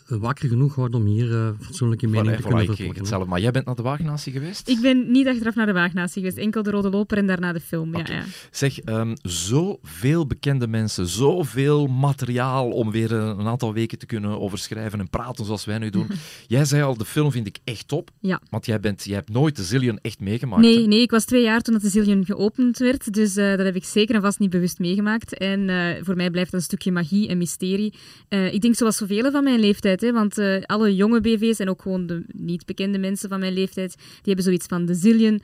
wakker 0.07 0.49
genoeg 0.49 0.75
houden 0.75 0.99
om 0.99 1.05
hier 1.05 1.33
eh 1.35 1.49
fatsoenlijke 1.59 2.07
mening 2.07 2.33
Voilà, 2.33 2.35
te 2.35 2.43
voilà, 2.43 2.47
kunnen 2.47 2.65
vervolgen. 2.65 2.97
hetzelfde. 2.97 3.29
Maar 3.29 3.39
jij 3.39 3.51
bent 3.51 3.65
naar 3.65 3.75
de 3.75 3.81
Waagnatie 3.81 4.31
geweest? 4.31 4.69
Ik 4.69 4.81
ben 4.81 5.11
niet 5.11 5.27
achteraf 5.27 5.55
naar 5.55 5.65
de 5.65 5.73
Waagnatie 5.73 6.21
geweest, 6.21 6.37
enkel 6.37 6.63
de 6.63 6.69
Rode 6.69 6.89
Loper 6.89 7.17
en 7.17 7.27
daarna 7.27 7.53
de 7.53 7.59
film. 7.59 7.97
Ja, 7.97 8.03
ja. 8.05 8.23
Zeg, 8.51 8.79
ehm, 8.79 9.15
zoveel 9.21 10.27
bekende 10.27 10.67
mensen, 10.67 11.07
zoveel 11.07 11.87
materiaal 11.87 12.69
om 12.69 12.91
weer 12.91 13.11
een, 13.11 13.47
aantal 13.47 13.73
weken 13.73 13.97
te 13.97 14.05
kunnen 14.05 14.39
over 14.39 14.57
schrijven 14.57 14.99
en 14.99 15.09
praten 15.09 15.45
zoals 15.45 15.65
wij 15.65 15.77
nu 15.77 15.89
doen. 15.89 16.07
jij 16.47 16.65
zei 16.65 16.83
al, 16.83 16.97
de 16.97 17.05
film 17.05 17.31
vind 17.31 17.47
ik 17.47 17.57
echt 17.63 17.87
top. 17.87 18.11
Ja. 18.19 18.41
Want 18.49 18.65
jij, 18.65 18.79
bent, 18.79 19.03
jij 19.03 19.15
hebt 19.15 19.29
nooit 19.29 19.55
de 19.55 19.63
Zillion 19.63 19.99
echt 20.01 20.19
meegemaakt. 20.19 20.61
Nee, 20.61 20.81
hè? 20.81 20.87
nee, 20.87 21.01
ik 21.01 21.11
was 21.11 21.25
twee 21.25 21.43
jaar 21.43 21.61
toen 21.61 21.73
dat 21.73 21.83
de 21.83 21.89
Zillion 21.89 22.25
geopend 22.25 22.77
werd, 22.77 23.13
dus 23.13 23.35
eh, 23.35 23.49
dat 23.49 23.65
heb 23.65 23.75
ik 23.75 23.83
zeker 23.83 24.15
en 24.15 24.21
vast 24.21 24.39
niet 24.39 24.49
bewust 24.49 24.79
meegemaakt. 24.79 25.37
En 25.37 25.69
eh, 25.69 26.03
voor 26.03 26.15
mij 26.15 26.29
blijft 26.31 26.51
dat 26.51 26.59
een 26.59 26.65
stukje 26.65 26.91
magie 26.91 27.27
en 27.27 27.37
mysterie. 27.37 27.93
Eh, 28.29 28.53
ik 28.53 28.61
denk 28.61 28.75
zoals 28.75 28.97
zoveel 28.97 29.31
van 29.31 29.43
mijn 29.43 29.59
leeftijd, 29.59 29.96
hè, 30.01 30.11
want 30.11 30.37
eh, 30.37 30.61
alle 30.65 30.95
jonge 30.95 31.21
BV's 31.21 31.59
en 31.59 31.69
ook 31.69 31.81
gewoon 31.81 32.07
de 32.07 32.23
niet 32.27 32.65
bekende 32.65 32.97
mensen 32.97 33.29
van 33.29 33.39
mijn 33.39 33.53
leeftijd, 33.53 33.95
die 33.97 34.05
hebben 34.23 34.43
zoiets 34.43 34.65
van 34.65 34.85
de 34.85 34.93
Zillion. 34.93 35.41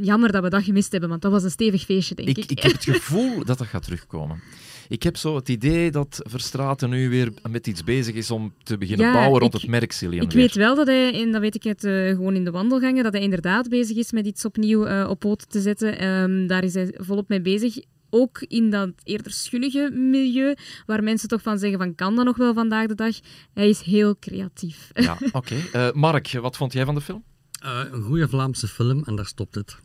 Jammer 0.00 0.32
dat 0.32 0.42
we 0.42 0.48
dat 0.50 0.62
gemist 0.62 0.92
hebben, 0.92 1.08
want 1.10 1.22
dat 1.22 1.30
was 1.32 1.42
een 1.42 1.50
stevig 1.50 1.82
feestje, 1.84 2.14
denk 2.14 2.28
ik. 2.28 2.36
Ik, 2.38 2.50
ik 2.50 2.58
heb 2.62 2.72
het 2.72 2.84
gevoel 2.96 3.44
dat 3.44 3.58
dat 3.58 3.66
gaat 3.66 3.82
terugkomen. 3.84 4.40
Ik 4.88 5.02
heb 5.02 5.16
zo 5.16 5.34
het 5.36 5.48
idee 5.48 5.90
dat 5.90 6.20
Verstraten 6.28 6.90
nu 6.90 7.08
weer 7.08 7.32
met 7.50 7.66
iets 7.66 7.84
bezig 7.84 8.14
is 8.14 8.30
om 8.30 8.54
te 8.62 8.78
beginnen 8.78 9.06
Ja, 9.06 9.12
bouwen 9.12 9.40
rond 9.40 9.54
ik- 9.54 9.60
het 9.60 9.70
merk 9.70 9.92
Zillion. 9.92 10.22
Ik 10.24 10.30
weer. 10.32 10.40
weet 10.42 10.54
wel 10.54 10.74
dat 10.74 10.86
hij, 10.86 11.20
en 11.22 11.32
dat 11.32 11.40
weet 11.40 11.54
ik 11.54 11.62
het 11.62 11.84
eh, 11.84 12.08
gewoon 12.08 12.34
in 12.34 12.44
de 12.44 12.50
wandelgangen, 12.50 13.02
dat 13.02 13.12
hij 13.12 13.22
inderdaad 13.22 13.68
bezig 13.68 13.96
is 13.96 14.12
met 14.12 14.26
iets 14.26 14.44
opnieuw 14.44 14.86
eh, 14.86 15.08
op 15.10 15.18
poten 15.18 15.48
te 15.48 15.60
zetten. 15.60 15.98
Ehm, 15.98 16.46
daar 16.46 16.64
is 16.64 16.74
hij 16.74 16.94
volop 16.96 17.28
mee 17.28 17.40
bezig. 17.40 17.76
Ook 18.14 18.40
in 18.48 18.70
dat 18.70 18.90
eerder 19.04 19.32
schunnige 19.32 19.90
milieu, 19.94 20.54
waar 20.86 21.02
mensen 21.02 21.28
toch 21.28 21.42
van 21.42 21.58
zeggen 21.58 21.78
van 21.78 21.94
kan 21.94 22.16
dat 22.16 22.24
nog 22.24 22.36
wel 22.36 22.54
vandaag 22.54 22.86
de 22.86 22.94
dag. 22.94 23.20
Hij 23.54 23.68
is 23.68 23.80
heel 23.80 24.18
creatief. 24.18 24.90
Ja, 24.92 25.18
oké. 25.32 25.54
Eh, 25.72 25.92
Mark, 25.92 26.32
wat 26.32 26.56
vond 26.56 26.72
jij 26.72 26.84
van 26.84 26.94
de 26.94 27.00
film? 27.00 27.24
Eh, 27.62 27.80
een 27.90 28.02
goede 28.02 28.28
Vlaamse 28.28 28.68
film 28.68 29.02
en 29.04 29.16
daar 29.16 29.26
stopt 29.26 29.54
het. 29.54 29.76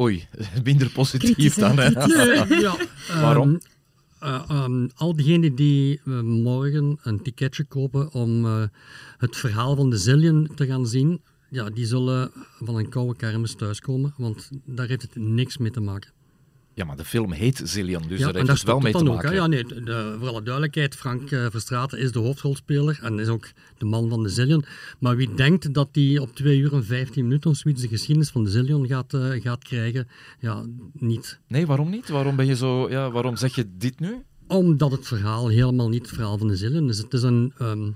Oei, 0.00 0.28
minder 0.64 0.90
positief 0.90 1.54
dan. 1.54 1.78
Hè? 1.78 1.90
ja, 2.60 2.76
Waarom? 3.20 3.60
ehm, 4.18 4.34
eh, 4.34 4.44
ehm, 4.48 4.88
al 4.94 5.16
diegenen 5.16 5.54
die 5.54 6.00
morgen 6.22 6.98
een 7.02 7.22
ticketje 7.22 7.64
kopen 7.64 8.12
om 8.12 8.44
eh, 8.44 8.62
het 9.18 9.36
verhaal 9.36 9.76
van 9.76 9.90
de 9.90 9.96
Zillion 9.96 10.50
te 10.54 10.66
gaan 10.66 10.86
zien, 10.86 11.22
ja, 11.50 11.70
die 11.70 11.86
zullen 11.86 12.30
van 12.60 12.76
een 12.76 12.88
koude 12.88 13.16
kermis 13.16 13.54
thuiskomen, 13.54 14.14
want 14.16 14.50
daar 14.64 14.88
heeft 14.88 15.02
het 15.02 15.16
niks 15.16 15.58
mee 15.58 15.70
te 15.70 15.80
maken. 15.80 16.10
Ja, 16.74 16.84
maar 16.84 16.96
de 16.96 17.04
film 17.04 17.32
heet 17.32 17.60
Zillion, 17.64 18.02
dus 18.08 18.18
ja, 18.18 18.26
daar 18.32 18.34
heeft 18.34 18.48
het 18.48 18.62
wel 18.62 18.80
mee 18.80 18.92
te 18.92 18.98
ook. 18.98 19.04
maken. 19.04 19.34
Ja, 19.34 19.46
nee, 19.46 19.64
de, 19.64 20.16
voor 20.18 20.28
alle 20.28 20.42
duidelijkheid, 20.42 20.94
Frank 20.94 21.30
eh, 21.30 21.46
Verstraeten 21.50 21.98
is 21.98 22.12
de 22.12 22.18
hoofdrolspeler 22.18 22.98
en 23.02 23.18
is 23.18 23.28
ook 23.28 23.50
de 23.78 23.84
man 23.84 24.08
van 24.08 24.22
de 24.22 24.28
Zillion. 24.28 24.64
Maar 24.98 25.16
wie 25.16 25.34
denkt 25.34 25.74
dat 25.74 25.88
hij 25.92 26.18
op 26.18 26.34
2 26.34 26.58
uur 26.58 26.72
en 26.72 26.84
15 26.84 27.22
minuten 27.22 27.50
of 27.50 27.56
zoiets 27.56 27.82
de 27.82 27.88
geschiedenis 27.88 28.30
van 28.30 28.44
de 28.44 28.50
Zillion 28.50 28.86
gaat, 28.86 29.14
eh, 29.14 29.30
gaat 29.30 29.64
krijgen, 29.64 30.08
ja, 30.38 30.64
niet. 30.92 31.40
Nee, 31.46 31.66
waarom 31.66 31.90
niet? 31.90 32.08
Waarom 32.08 32.36
ben 32.36 32.46
je 32.46 32.56
zo... 32.56 32.90
Ja, 32.90 33.10
waarom 33.10 33.36
zeg 33.36 33.54
je 33.54 33.66
dit 33.76 34.00
nu? 34.00 34.22
Omdat 34.46 34.90
het 34.90 35.06
verhaal 35.06 35.48
helemaal 35.48 35.88
niet 35.88 36.02
het 36.02 36.14
verhaal 36.14 36.38
van 36.38 36.48
de 36.48 36.56
Zillion 36.56 36.88
is. 36.88 36.98
Het 36.98 37.12
is 37.12 37.22
een 37.22 37.52
ehm, 37.58 37.90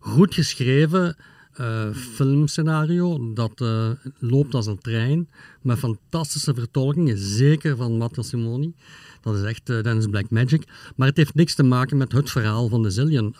goed 0.00 0.34
geschreven 0.34 1.16
eh, 1.54 1.90
filmscenario 1.94 3.32
dat 3.34 3.60
eh, 3.60 3.90
loopt 4.18 4.54
als 4.54 4.66
een 4.66 4.78
trein, 4.78 5.28
met 5.62 5.78
fantastische 5.78 6.54
vertolkingen, 6.54 7.18
zeker 7.18 7.76
van 7.76 7.96
Matteo 7.96 8.22
Simoni. 8.22 8.74
Dat 9.20 9.36
is 9.36 9.42
echt 9.42 9.70
eh, 9.70 9.82
Dennis 9.82 10.06
Black 10.06 10.30
Magic. 10.30 10.64
Maar 10.96 11.08
het 11.08 11.16
heeft 11.16 11.34
niks 11.34 11.54
te 11.54 11.62
maken 11.62 11.96
met 11.96 12.12
het 12.12 12.30
verhaal 12.30 12.68
van 12.68 12.82
de 12.82 12.90
Zillion. 12.90 13.34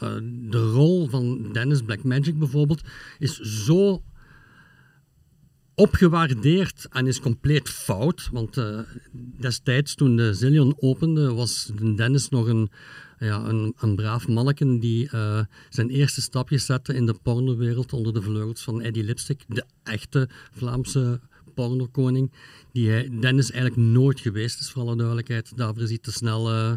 De 0.50 0.70
rol 0.72 1.08
van 1.08 1.52
Dennis 1.52 1.82
Black 1.82 2.04
Magic 2.04 2.38
bijvoorbeeld 2.38 2.82
is 3.18 3.38
zo 3.40 4.02
opgewaardeerd 5.74 6.86
en 6.90 7.06
is 7.06 7.20
compleet 7.20 7.68
fout. 7.68 8.28
Want 8.32 8.62
destijds 9.40 9.94
toen 9.94 10.16
de 10.16 10.34
Zillion 10.34 10.74
opende, 10.78 11.32
was 11.32 11.70
Dennis 11.96 12.28
nog 12.28 12.46
een, 12.46 12.70
ja, 13.18 13.44
een, 13.44 13.74
een 13.78 13.94
braaf 13.96 14.28
manneken 14.28 14.78
die 14.78 15.10
eh, 15.10 15.40
zijn 15.68 15.90
eerste 15.90 16.20
stapjes 16.20 16.66
zette 16.66 16.94
in 16.94 17.06
de 17.06 17.14
pornowereld 17.22 17.92
onder 17.92 18.12
de 18.12 18.22
vleugels 18.22 18.62
van 18.62 18.82
Eddie 18.82 19.04
Lipstick, 19.04 19.44
de 19.48 19.64
echte 19.82 20.28
Vlaamse 20.52 21.20
pornokoning, 21.54 22.32
die 22.72 22.90
hij, 22.90 23.08
Dennis 23.20 23.50
eigenlijk 23.50 23.82
nooit 23.90 24.20
geweest 24.20 24.60
is, 24.60 24.70
voor 24.70 24.82
alle 24.82 24.96
duidelijkheid. 24.96 25.56
Daarvoor 25.56 25.82
is 25.82 25.88
hij 25.88 25.98
te 25.98 26.12
snel 26.12 26.50
eh, 26.50 26.72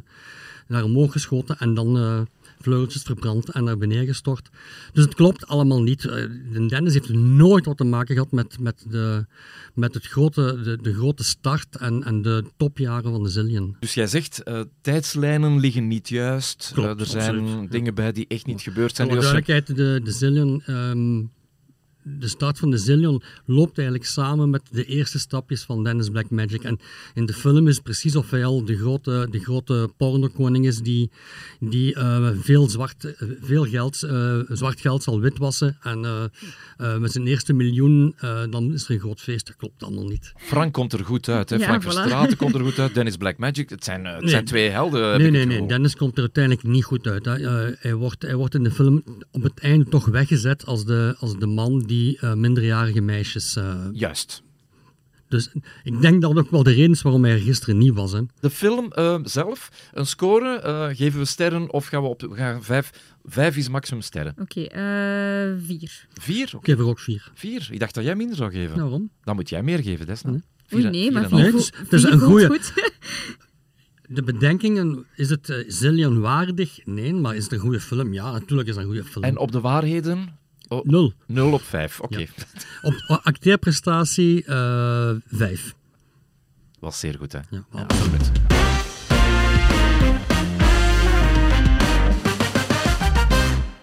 naar 0.68 0.84
omhoog 0.84 1.12
geschoten 1.12 1.58
en 1.58 1.74
dan 1.74 1.98
eh, 1.98 2.22
vleugeltjes 2.60 3.02
verbrand 3.02 3.50
en 3.50 3.64
naar 3.64 3.78
beneden 3.78 4.06
gestort. 4.06 4.50
Dus 4.94 5.04
het 5.04 5.16
klopt 5.16 5.48
allemaal 5.48 5.82
niet. 5.82 6.06
Eh, 6.06 6.14
de 6.52 6.66
Dennis 6.68 6.94
heeft 6.94 7.14
nooit 7.14 7.66
wat 7.66 7.78
te 7.78 7.84
maken 7.84 8.16
gehad 8.16 8.32
met, 8.32 8.60
met, 8.60 8.86
de, 8.90 9.26
met 9.74 9.94
het 9.94 10.06
grote, 10.08 10.60
de, 10.64 10.78
de 10.82 10.94
grote 10.94 11.24
start 11.24 11.76
en, 11.76 12.04
en 12.04 12.22
de 12.22 12.44
topjaren 12.58 13.12
van 13.12 13.24
de 13.24 13.30
Zillion. 13.30 13.76
Dus 13.80 13.94
jij 13.94 14.08
zegt, 14.08 14.44
eh, 14.44 14.62
tijdslijnen 14.82 15.60
liggen 15.60 15.88
niet 15.88 16.10
juist. 16.10 16.72
Klopt, 16.74 16.90
Eh, 16.90 17.00
er 17.00 17.06
zijn 17.06 17.40
absoluut. 17.40 17.72
dingen 17.72 17.96
bij 17.96 18.12
die 18.12 18.26
echt 18.28 18.46
niet 18.46 18.62
gebeurd 18.62 18.96
zijn. 18.96 19.08
Voor 19.08 19.18
de 19.18 19.24
duidelijkheid, 19.24 19.78
de, 19.78 20.02
de 20.04 20.12
Zillion... 20.12 20.62
ehm, 20.66 21.24
de 22.20 22.28
start 22.28 22.60
van 22.60 22.70
de 22.72 22.78
Zillion 22.78 23.22
loopt 23.46 23.78
eigenlijk 23.78 24.08
samen 24.08 24.50
met 24.50 24.62
de 24.72 24.86
eerste 24.86 25.20
stapjes 25.20 25.64
van 25.64 25.84
Dennis 25.84 26.10
Black 26.10 26.30
Magic. 26.30 26.64
En 26.64 26.80
in 27.14 27.26
de 27.26 27.34
film 27.34 27.68
is 27.68 27.76
het 27.76 27.84
precies 27.84 28.16
of 28.16 28.30
hij 28.30 28.46
al 28.46 28.66
de 28.66 28.78
grote, 28.78 29.28
de 29.32 29.40
grote 29.40 29.90
pornokoning 29.98 30.66
is 30.66 30.80
die, 30.80 31.12
die 31.60 31.96
eh, 31.96 32.30
veel, 32.42 32.70
zwart, 32.70 33.14
veel 33.42 33.66
geld, 33.66 34.04
eh, 34.04 34.40
zwart 34.50 34.82
geld 34.82 35.04
zal 35.04 35.20
witwassen. 35.20 35.78
En 35.82 36.06
eh, 36.06 36.24
eh, 36.78 36.98
met 36.98 37.12
zijn 37.12 37.28
eerste 37.28 37.54
miljoen, 37.54 38.14
eh, 38.18 38.42
dan 38.50 38.74
is 38.74 38.86
er 38.86 38.92
een 38.92 39.00
groot 39.00 39.22
feest. 39.22 39.46
Dat 39.48 39.56
klopt 39.56 39.84
allemaal 39.84 40.06
niet. 40.08 40.34
Frank 40.38 40.74
komt 40.74 40.94
er 40.94 41.06
goed 41.06 41.30
uit. 41.30 41.50
Hè? 41.50 41.56
Ja, 41.56 41.64
Frank 41.64 41.82
voilà. 41.84 41.86
Verstraeten 41.86 42.38
komt 42.38 42.56
er 42.56 42.62
goed 42.62 42.80
uit. 42.80 42.94
Dennis 42.98 43.18
Black 43.18 43.38
Magic. 43.38 43.70
Het 43.70 43.84
zijn, 43.84 44.06
het 44.06 44.22
Nee. 44.22 44.30
zijn 44.30 44.46
twee 44.46 44.70
helden. 44.70 45.20
Nee, 45.20 45.32
nee, 45.32 45.46
nee. 45.46 45.68
Dennis 45.68 45.96
komt 45.96 46.14
er 46.16 46.20
uiteindelijk 46.20 46.64
niet 46.68 46.84
goed 46.84 47.08
uit. 47.08 47.26
Hè. 47.26 47.34
Hij, 47.80 47.94
wordt, 47.94 48.22
hij 48.22 48.36
wordt 48.36 48.56
in 48.56 48.64
de 48.64 48.72
film 48.72 49.04
op 49.32 49.44
het 49.44 49.60
einde 49.60 49.86
toch 49.86 50.06
weggezet 50.06 50.66
als 50.66 50.86
de, 50.86 51.16
als 51.20 51.38
de 51.38 51.46
man 51.46 51.80
die 51.80 51.97
eh, 52.22 52.34
minderjarige 52.34 53.02
meisjes. 53.02 53.56
eh, 53.56 53.86
Juist. 53.92 54.44
dus 55.28 55.50
ik 55.84 56.02
denk 56.02 56.22
dat 56.22 56.38
ook 56.38 56.50
wel 56.52 56.64
de 56.64 56.72
reden 56.72 56.92
is 56.92 57.02
waarom 57.02 57.24
hij 57.24 57.34
er 57.34 57.40
gisteren 57.40 57.78
niet 57.78 57.94
was. 57.94 58.12
Hè. 58.12 58.22
De 58.40 58.50
film 58.50 58.92
eh, 58.92 59.20
zelf, 59.24 59.70
een 59.94 60.06
score, 60.06 60.60
eh, 60.60 60.88
geven 60.96 61.20
we 61.20 61.26
sterren 61.26 61.72
of 61.74 61.86
gaan 61.88 62.02
we 62.02 62.08
op 62.08 62.22
we 62.22 62.36
gaan 62.36 62.64
vijf? 62.64 62.92
Vijf 63.26 63.58
is 63.58 63.70
maximum 63.70 64.02
sterren. 64.02 64.36
Oké, 64.40 64.62
eh, 64.62 65.66
vier. 65.66 66.08
Vier? 66.14 66.44
Ik 66.44 66.60
geef 66.62 66.78
er 66.80 66.86
ook 66.88 67.00
vier. 67.00 67.32
Vier? 67.34 67.68
Ik 67.72 67.80
dacht 67.80 67.94
dat 67.96 68.04
jij 68.04 68.16
minder 68.16 68.36
zou 68.36 68.52
geven. 68.52 68.80
Waarom? 68.80 69.10
Dan 69.24 69.36
moet 69.36 69.50
jij 69.50 69.64
meer 69.64 69.84
geven, 69.84 70.06
Desna. 70.06 70.30
Nee. 70.32 70.42
Vier 70.68 70.78
Oei, 70.78 70.86
en- 70.86 70.92
nee, 70.92 71.02
vier 71.04 71.12
maar 71.14 71.28
vier, 71.28 71.38
Nee, 71.38 71.46
het 71.46 71.56
is- 71.56 71.72
het 71.76 71.94
is 71.94 72.04
een 72.04 72.12
voelt 72.20 72.24
goeie. 72.24 72.48
goed. 72.48 72.74
De 74.10 74.24
bedenkingen, 74.24 75.06
is 75.16 75.30
het 75.30 75.50
uh, 75.50 75.64
Zillion 75.68 76.20
waardig? 76.20 76.86
Nee, 76.86 77.14
maar 77.14 77.36
is 77.36 77.44
het 77.44 77.54
een 77.54 77.60
goede 77.60 77.80
film? 77.80 78.14
Ja, 78.14 78.32
natuurlijk 78.32 78.68
is 78.70 78.76
het 78.76 78.84
een 78.84 78.92
goede 78.92 79.08
film. 79.10 79.24
En 79.24 79.38
op 79.38 79.52
de 79.52 79.60
waarheden? 79.60 80.30
Oh, 80.68 80.86
Nul. 80.86 81.14
Nul 81.26 81.54
op 81.54 81.62
vijf, 81.62 82.00
oké. 82.00 82.18
Ja. 82.20 82.26
Op 82.82 83.20
acteerprestatie 83.24 84.46
eh, 84.46 85.12
vijf. 85.28 85.76
Was 86.80 87.00
zeer 87.00 87.16
goed, 87.18 87.32
hè? 87.32 87.40
Ja, 87.50 87.66
Ja, 87.72 87.82
absoluut. 87.82 88.32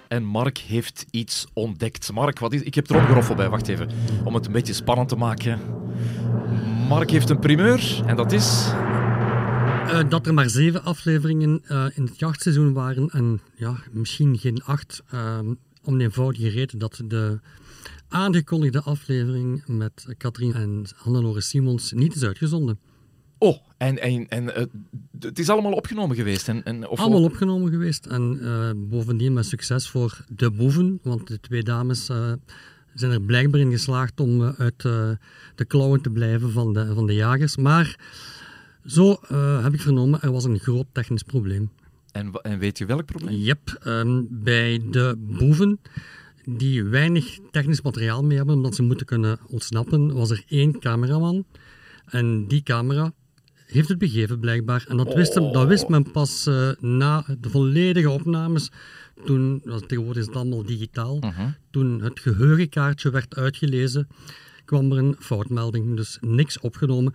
En 0.09 0.25
Mark 0.25 0.59
heeft 0.59 1.07
iets 1.11 1.47
ontdekt. 1.53 2.13
Mark, 2.13 2.39
wat 2.39 2.53
is... 2.53 2.63
Ik 2.63 2.75
heb 2.75 2.91
er 2.91 2.97
opgeroffeld 2.97 3.37
bij, 3.37 3.49
wacht 3.49 3.69
even. 3.69 3.89
Om 4.25 4.35
het 4.35 4.47
een 4.47 4.53
beetje 4.53 4.73
spannend 4.73 5.09
te 5.09 5.17
maken. 5.17 5.59
Mark 6.89 7.11
heeft 7.11 7.31
een 7.31 7.39
primeur, 7.39 8.03
en 8.07 8.17
dat 8.17 8.33
is... 8.33 8.69
Eh, 9.89 10.01
dat 10.09 10.27
er 10.27 10.35
maar 10.35 10.51
zeven 10.51 10.85
afleveringen 10.85 11.63
eh, 11.67 11.87
in 11.95 12.05
het 12.05 12.19
jachtseizoen 12.19 12.73
waren 12.73 13.09
en 13.09 13.41
ja, 13.55 13.77
misschien 13.93 14.39
geen 14.39 14.63
acht. 14.65 15.03
ehm, 15.11 15.55
om 15.85 15.99
de 15.99 16.05
eenvoudige 16.05 16.49
reden 16.49 16.79
dat 16.79 17.01
de 17.07 17.41
aangekondigde 18.09 18.81
aflevering 18.81 19.67
met 19.67 20.15
Katrien 20.17 20.55
en 20.55 20.85
Hannelore 20.97 21.41
Simons 21.41 21.93
niet 21.93 22.15
is 22.15 22.25
uitgezonden. 22.25 22.79
Oh, 23.39 23.57
en, 23.77 23.99
en, 23.99 24.29
en 24.29 24.55
eh, 24.55 24.65
het 25.21 25.39
is 25.39 25.49
allemaal 25.49 25.73
opgenomen 25.73 26.17
geweest. 26.17 26.49
En, 26.49 26.65
en, 26.65 26.89
of 26.89 26.99
Allemaal 26.99 27.23
opgenomen 27.23 27.71
geweest 27.71 28.07
en 28.07 28.39
eh, 28.43 28.71
bovendien 28.77 29.33
met 29.33 29.47
succes 29.47 29.89
voor 29.89 30.25
de 30.29 30.51
boeven, 30.51 30.99
want 31.03 31.27
de 31.27 31.41
twee 31.41 31.63
dames 31.63 32.09
eh, 32.09 32.33
zijn 32.95 33.13
er 33.13 33.21
blijkbaar 33.21 33.61
in 33.61 33.71
geslaagd 33.71 34.21
om 34.21 34.43
uit 34.43 34.83
de 35.55 35.65
klauwen 35.67 36.01
te 36.01 36.11
blijven 36.11 36.51
van 36.51 36.73
de, 36.73 36.95
van 36.95 37.07
de 37.07 37.15
jagers. 37.15 37.57
Maar 37.57 37.99
zo 38.87 39.19
heb 39.63 39.75
ik 39.75 39.81
vernomen, 39.81 40.23
er 40.23 40.33
was 40.33 40.45
een 40.45 40.59
groot 40.59 40.87
technisch 40.93 41.23
probleem. 41.23 41.71
En, 42.15 42.33
en 42.43 42.59
weet 42.59 42.79
je 42.79 42.87
welk 42.87 43.05
probleem? 43.05 43.35
Yep, 43.37 43.79
ehm, 43.83 44.23
bij 44.29 44.83
de 44.91 45.15
boeven 45.19 45.81
die 46.45 46.85
weinig 46.85 47.39
technisch 47.51 47.83
materiaal 47.83 48.23
mee 48.25 48.37
hebben 48.37 48.55
omdat 48.55 48.75
ze 48.75 48.83
moeten 48.83 49.07
kunnen 49.07 49.39
ontsnappen, 49.49 50.15
was 50.15 50.31
er 50.31 50.45
één 50.49 50.79
cameraman. 50.79 51.45
En 52.05 52.47
die 52.47 52.63
camera 52.63 53.13
heeft 53.67 53.89
het 53.89 53.99
begeven 53.99 54.41
blijkbaar. 54.41 54.85
En 54.89 54.97
dat 54.97 55.15
wist, 55.15 55.35
hem, 55.35 55.53
dat 55.53 55.67
wist 55.67 55.89
men 55.89 56.11
pas 56.11 56.47
eh, 56.47 56.71
na 56.81 57.25
de 57.41 57.51
volledige 57.51 58.11
opnames. 58.11 58.71
Toen, 59.25 59.63
tegenwoordig 59.87 60.23
is 60.23 60.27
het 60.27 60.37
allemaal 60.37 60.63
digitaal, 60.65 61.19
Mhm. 61.19 61.49
toen 61.71 62.03
het 62.03 62.21
geheugenkaartje 62.21 63.11
werd 63.11 63.37
uitgelezen, 63.37 64.09
kwam 64.65 64.93
er 64.93 64.99
een 64.99 65.17
foutmelding. 65.19 65.97
Dus 65.97 66.19
niks 66.21 66.61
opgenomen. 66.61 67.15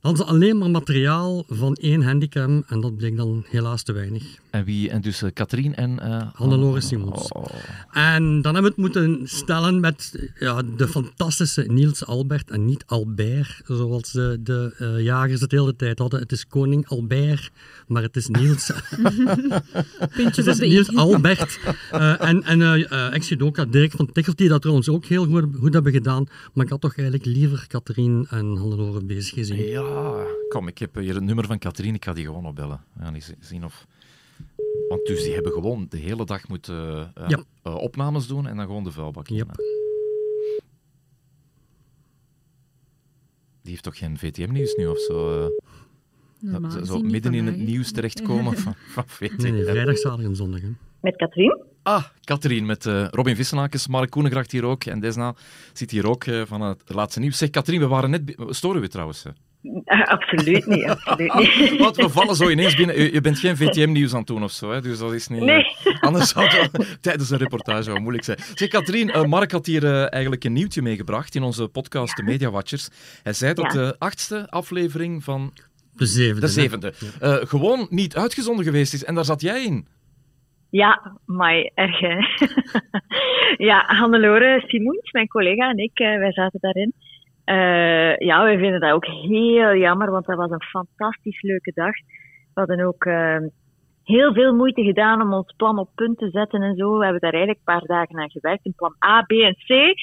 Dan 0.00 0.10
hadden 0.10 0.26
ze 0.26 0.32
alleen 0.32 0.58
maar 0.58 0.70
materiaal 0.70 1.44
van 1.48 1.74
één 1.74 2.02
handicam 2.02 2.64
en 2.66 2.80
dat 2.80 2.96
bleek 2.96 3.16
dan 3.16 3.44
helaas 3.48 3.82
te 3.82 3.92
weinig. 3.92 4.22
En, 4.50 4.64
wie, 4.64 4.90
en 4.90 5.00
dus 5.00 5.22
eh, 5.22 5.30
Katrien 5.32 5.74
en... 5.76 5.98
eh, 5.98 6.22
Hannelore 6.32 6.80
Simons. 6.80 7.28
Oh. 7.28 7.44
En 7.92 8.42
dan 8.42 8.54
hebben 8.54 8.62
we 8.62 8.82
het 8.82 8.94
moeten 8.94 9.28
stellen 9.28 9.80
met 9.80 10.28
ja, 10.38 10.62
de 10.76 10.88
fantastische 10.88 11.62
Niels 11.62 12.06
Albert 12.06 12.50
en 12.50 12.64
niet 12.64 12.84
Albert, 12.86 13.60
zoals 13.64 14.12
de, 14.12 14.40
de 14.42 14.74
eh, 14.78 15.00
jagers 15.04 15.40
het 15.40 15.50
de 15.50 15.56
hele 15.56 15.76
tijd 15.76 15.98
hadden. 15.98 16.20
Het 16.20 16.32
is 16.32 16.46
koning 16.46 16.88
Albert, 16.88 17.50
maar 17.86 18.02
het 18.02 18.16
is 18.16 18.28
Niels, 18.28 18.72
Puntjes 20.16 20.46
het 20.46 20.60
is 20.60 20.68
Niels. 20.68 20.96
Albert. 20.96 21.58
Eh, 21.90 22.22
en 22.22 22.42
en 22.42 22.62
eh, 22.62 22.92
eh, 22.92 23.14
ex-judoka 23.14 23.64
Dirk 23.64 23.92
van 23.92 24.12
Tichelt, 24.12 24.38
die 24.38 24.48
dat 24.48 24.60
trouwens 24.60 24.88
ook 24.88 25.04
heel 25.04 25.26
goed, 25.26 25.44
goed 25.58 25.72
hebben 25.72 25.92
gedaan. 25.92 26.26
Maar 26.52 26.64
ik 26.64 26.70
had 26.70 26.80
toch 26.80 26.96
eigenlijk 26.96 27.28
liever 27.28 27.64
Katrien 27.66 28.26
en 28.30 28.56
Hannelore 28.56 29.04
bezig 29.04 29.34
gezien. 29.34 29.66
Ja, 29.66 29.82
kom, 30.48 30.68
ik 30.68 30.78
heb 30.78 30.94
hier 30.94 31.14
het 31.14 31.22
nummer 31.24 31.46
van 31.46 31.58
Katrien. 31.58 31.94
Ik 31.94 32.04
ga 32.04 32.12
die 32.12 32.24
gewoon 32.24 32.46
opbellen. 32.46 32.84
Ja, 33.00 33.12
eens 33.14 33.32
zien 33.40 33.64
of... 33.64 33.86
Want 34.88 35.06
dus 35.06 35.22
die 35.22 35.34
hebben 35.34 35.52
gewoon 35.52 35.86
de 35.88 35.96
hele 35.96 36.24
dag 36.24 36.48
moeten 36.48 37.10
eh, 37.14 37.28
Ja. 37.28 37.42
eh, 37.62 37.74
opnames 37.74 38.26
doen 38.26 38.46
en 38.46 38.56
dan 38.56 38.66
gewoon 38.66 38.84
de 38.84 38.92
vuilbak 38.92 39.28
in. 39.28 39.36
Yep. 39.36 39.48
Die 43.62 43.70
heeft 43.70 43.82
toch 43.82 43.98
geen 43.98 44.18
VTM-nieuws 44.18 44.74
nu 44.74 44.86
of 44.86 44.98
zo? 44.98 45.44
eh, 45.44 45.50
Normaal 46.40 46.84
zo 46.84 46.98
midden 47.00 47.34
in 47.34 47.46
het 47.46 47.56
nieuws 47.56 47.92
terechtkomen 47.92 48.56
van, 48.64 48.74
van 48.88 49.04
VTM. 49.06 49.42
Nee, 49.42 49.52
nee, 49.52 49.64
vrijdag, 49.64 49.98
zaterdag 49.98 50.26
en 50.26 50.36
zondag. 50.36 50.60
Hè. 50.60 50.68
Met 51.00 51.16
Katrien? 51.16 51.62
Ah, 51.82 52.04
Katrien 52.24 52.66
met 52.66 52.86
eh, 52.86 53.06
Robin 53.10 53.36
Vissenakens, 53.36 53.86
Mark 53.88 54.10
Koenegracht 54.10 54.50
hier 54.52 54.64
ook. 54.64 54.84
En 54.84 55.00
Desna 55.00 55.34
zit 55.72 55.90
hier 55.90 56.08
ook 56.08 56.24
eh, 56.24 56.42
van 56.46 56.60
het 56.60 56.82
laatste 56.86 57.20
nieuws. 57.20 57.38
Zeg, 57.38 57.50
Katrien, 57.50 57.80
we 57.80 57.86
waren 57.86 58.10
net... 58.10 58.34
Storen 58.48 58.80
we 58.80 58.88
trouwens? 58.88 59.24
eh? 59.24 59.32
Ah, 59.84 60.02
absoluut 60.08 60.66
niet, 60.66 60.84
absoluut 60.84 61.34
niet. 61.34 61.76
Want 61.84 61.96
we 61.96 62.08
vallen 62.08 62.36
zo 62.36 62.48
ineens 62.48 62.76
binnen. 62.76 62.98
Je, 63.02 63.12
je 63.12 63.20
bent 63.20 63.38
geen 63.38 63.56
VTM-nieuws 63.56 64.12
aan 64.12 64.18
het 64.18 64.26
doen 64.26 64.42
of 64.42 64.50
zo, 64.50 64.70
hè? 64.70 64.80
dus 64.80 64.98
dat 64.98 65.12
is 65.12 65.28
niet... 65.28 65.42
eh, 65.48 65.64
anders 66.06 66.28
zou 66.28 66.46
het 66.46 66.70
wel 66.72 66.86
tijdens 67.00 67.30
een 67.30 67.38
reportage 67.38 67.90
wel 67.92 68.00
moeilijk 68.00 68.24
zijn. 68.24 68.38
Zeg, 68.54 68.68
Katrien, 68.68 69.10
eh, 69.10 69.24
Mark 69.24 69.50
had 69.52 69.66
hier 69.66 69.84
eh, 69.84 70.12
eigenlijk 70.12 70.44
een 70.44 70.52
nieuwtje 70.52 70.82
meegebracht 70.82 71.34
in 71.34 71.42
onze 71.42 71.68
podcast 71.68 72.16
De 72.16 72.22
Media 72.22 72.50
Watchers. 72.50 72.88
Hij 73.22 73.32
zei 73.32 73.54
dat 73.54 73.72
Ja. 73.72 73.78
de 73.78 73.96
achtste 73.98 74.50
aflevering 74.50 75.24
van... 75.24 75.52
De 75.92 76.06
zevende. 76.06 76.40
De 76.40 76.48
zevende. 76.48 76.92
Eh, 77.20 77.34
gewoon 77.34 77.86
niet 77.90 78.16
uitgezonden 78.16 78.64
geweest 78.64 78.92
is. 78.94 79.04
En 79.04 79.14
daar 79.14 79.24
zat 79.24 79.40
jij 79.40 79.64
in. 79.64 79.86
Ja, 80.70 81.16
maar 81.26 81.70
erg 81.74 82.00
hè. 82.00 82.16
ja, 83.68 83.84
Hannelore 83.86 84.62
Simoens, 84.66 85.10
mijn 85.12 85.28
collega 85.28 85.70
en 85.70 85.78
ik, 85.78 85.98
eh, 85.98 86.18
wij 86.18 86.32
zaten 86.32 86.60
daarin. 86.60 86.94
Eh, 87.50 88.16
ja, 88.16 88.42
wij 88.42 88.58
vinden 88.58 88.80
dat 88.80 88.92
ook 88.92 89.06
heel 89.06 89.74
jammer, 89.74 90.10
want 90.10 90.26
dat 90.26 90.36
was 90.36 90.50
een 90.50 90.62
fantastisch 90.62 91.42
leuke 91.42 91.72
dag. 91.74 91.94
We 92.54 92.60
hadden 92.60 92.86
ook 92.86 93.04
eh, 93.04 93.36
heel 94.04 94.32
veel 94.32 94.54
moeite 94.54 94.82
gedaan 94.82 95.22
om 95.22 95.32
ons 95.32 95.54
plan 95.56 95.78
op 95.78 95.90
punt 95.94 96.18
te 96.18 96.30
zetten 96.30 96.62
en 96.62 96.76
zo. 96.76 96.98
We 96.98 97.02
hebben 97.02 97.20
daar 97.20 97.32
eigenlijk 97.32 97.62
een 97.64 97.74
paar 97.74 97.86
dagen 97.86 98.18
aan 98.18 98.30
gewerkt, 98.30 98.64
in 98.64 98.74
plan 98.76 98.94
A, 99.06 99.22
B 99.22 99.30
en 99.30 99.54
C. 99.54 99.94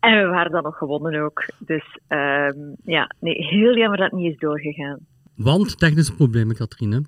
En 0.00 0.22
we 0.22 0.26
waren 0.26 0.50
dan 0.50 0.62
nog 0.62 0.76
gewonnen 0.76 1.22
ook. 1.22 1.44
Dus 1.58 1.98
ehm, 2.08 2.58
ja, 2.84 3.10
nee, 3.20 3.34
heel 3.34 3.76
jammer 3.76 3.98
dat 3.98 4.10
het 4.10 4.20
niet 4.20 4.32
is 4.32 4.38
doorgegaan. 4.38 4.98
Want 5.36 5.78
technische 5.78 6.14
problemen, 6.14 6.56
Katrien. 6.56 7.06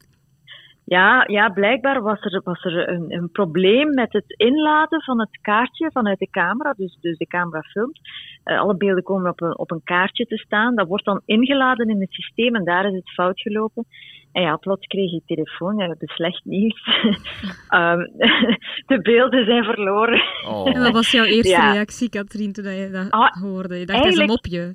Ja, 0.85 1.25
ja 1.27 1.49
blijkbaar 1.49 2.03
was 2.03 2.20
er, 2.20 2.40
was 2.44 2.64
er 2.64 2.88
een, 2.88 3.12
een 3.12 3.31
probleem 3.31 3.94
met 3.94 4.12
het 4.12 4.25
inladen 4.37 5.03
van 5.03 5.20
het 5.20 5.38
kaartje 5.40 5.90
vanuit 5.92 6.18
de 6.18 6.31
camera. 6.31 6.73
Dus, 6.77 6.99
dus 7.01 7.16
de 7.18 7.27
camera 7.27 7.61
filmt. 7.61 8.01
Eh, 8.44 8.61
alle 8.61 8.77
beelden 8.77 9.03
komen 9.03 9.31
op 9.31 9.40
een, 9.40 9.59
op 9.59 9.70
een 9.70 9.81
kaartje 9.85 10.27
te 10.27 10.37
staan. 10.37 10.75
Dat 10.75 10.88
wordt 10.88 11.05
dan 11.05 11.23
ingeladen 11.25 11.88
in 11.88 12.01
het 12.01 12.12
systeem 12.12 12.55
en 12.55 12.64
daar 12.64 12.87
is 12.87 12.94
het 12.94 13.11
fout 13.11 13.40
gelopen. 13.40 13.87
En 14.33 14.42
ja, 14.42 14.57
plots 14.57 14.87
kreeg 14.87 15.12
ik 15.12 15.23
telefoon. 15.27 15.77
Ja, 15.77 15.83
we 15.83 15.88
hebben 15.88 16.09
slecht 16.09 16.44
nieuws. 16.44 16.83
Ehm, 17.68 17.99
de 18.90 18.99
beelden 19.03 19.44
zijn 19.44 19.64
verloren. 19.64 20.23
Oh. 20.49 20.77
En 20.77 20.83
wat 20.83 20.92
was 20.92 21.11
jouw 21.11 21.25
eerste 21.25 21.49
Ja. 21.51 21.73
reactie, 21.73 22.09
Katrien, 22.09 22.53
toen 22.53 22.64
je 22.73 22.90
dat 22.90 23.11
Ah, 23.11 23.33
hoorde? 23.42 23.79
Je 23.79 23.87
dacht, 23.87 24.03
dat 24.03 24.12
is 24.12 24.18
een 24.18 24.27
mopje. 24.27 24.75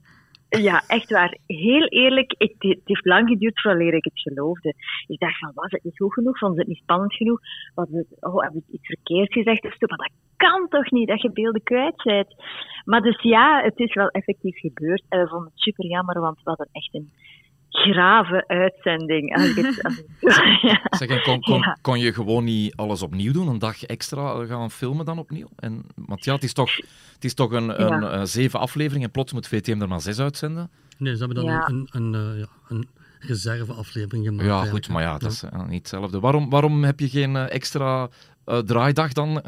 Ja, 0.50 0.84
echt 0.88 1.10
waar. 1.10 1.38
Heel 1.48 1.88
eerlijk, 1.88 2.36
het 2.38 2.54
heeft 2.60 3.06
lang 3.06 3.30
geduurd 3.30 3.62
voordat 3.62 3.94
ik 3.94 4.04
het 4.04 4.20
geloofde. 4.20 4.74
Ik 5.08 5.20
dacht 5.20 5.40
van, 5.40 5.52
was 5.54 5.72
het 5.72 5.84
niet 5.84 5.98
goed 5.98 6.14
genoeg? 6.14 6.38
Vond 6.38 6.58
het 6.58 6.68
niet 6.68 6.82
spannend 6.82 7.14
genoeg? 7.14 7.40
Was 7.76 7.88
oh, 8.20 8.44
heb 8.44 8.54
ik 8.54 8.64
iets 8.72 8.88
verkeerd 8.88 9.34
gezegd 9.34 9.66
of 9.66 9.76
zo? 9.78 9.86
Maar 9.88 9.98
dat 9.98 10.12
kan 10.38 10.68
toch 10.68 10.92
niet, 10.92 11.08
dat 11.08 11.22
je 11.22 11.32
beelden 11.32 11.64
kwijt 11.64 12.04
bent? 12.04 12.36
Maar 12.86 13.02
dus 13.02 13.22
ja, 13.22 13.62
het 13.64 13.80
is 13.80 13.94
wel 13.94 14.08
effectief 14.08 14.60
gebeurd. 14.60 15.04
En 15.10 15.20
we 15.20 15.28
vonden 15.28 15.52
het 15.54 15.62
super 15.62 15.86
jammer, 15.86 16.20
want 16.20 16.36
we 16.36 16.50
hadden 16.50 16.70
echt 16.72 16.94
een 16.94 17.12
grave 17.70 18.44
uitzending. 18.48 19.36
Als 19.36 19.56
het, 19.56 19.84
als 19.84 19.98
ik- 19.98 20.06
ja. 20.70 20.82
Zeg, 20.90 21.24
kon, 21.24 21.42
kon, 21.42 21.60
Ja. 21.60 21.78
kon 21.82 22.00
je 22.00 22.14
gewoon 22.14 22.44
niet 22.44 22.76
alles 22.76 23.02
opnieuw 23.02 23.32
doen? 23.32 23.48
Een 23.48 23.60
dag 23.60 23.84
extra 23.84 24.46
gaan 24.46 24.72
filmen 24.72 25.06
dan 25.06 25.20
opnieuw? 25.20 25.48
En, 25.56 25.86
want 25.96 26.24
ja, 26.26 26.34
het 26.34 26.44
is 26.44 26.54
toch, 26.54 26.76
het 27.14 27.24
is 27.24 27.34
toch 27.34 27.52
een, 27.52 27.82
een, 27.82 28.02
Ja. 28.02 28.12
eh, 28.12 28.22
zeven 28.24 28.60
afleveringen 28.60 29.06
en 29.06 29.12
plots 29.12 29.34
moet 29.34 29.48
VTM 29.48 29.82
er 29.82 29.88
maar 29.88 30.02
zes 30.02 30.20
uitzenden? 30.20 30.70
Nee, 30.98 31.14
ze 31.14 31.20
hebben 31.20 31.44
dan 31.44 31.54
Ja. 31.54 31.68
een, 31.70 31.88
een, 31.92 32.16
eh, 32.16 32.40
ja, 32.40 32.48
een 32.68 32.88
reserveaflevering 33.20 34.26
gemaakt. 34.26 34.46
Ja, 34.48 34.54
eigenlijk, 34.56 34.86
goed, 34.86 34.94
maar 34.94 35.04
ja, 35.04 35.18
dat 35.18 35.32
is 35.32 35.44
eh, 35.44 35.64
niet 35.68 35.78
hetzelfde. 35.78 36.20
Waarom, 36.20 36.50
waarom 36.50 36.84
heb 36.84 37.00
je 37.00 37.10
geen 37.10 37.36
extra 37.36 38.10
draaidag 38.66 39.14
dan 39.14 39.42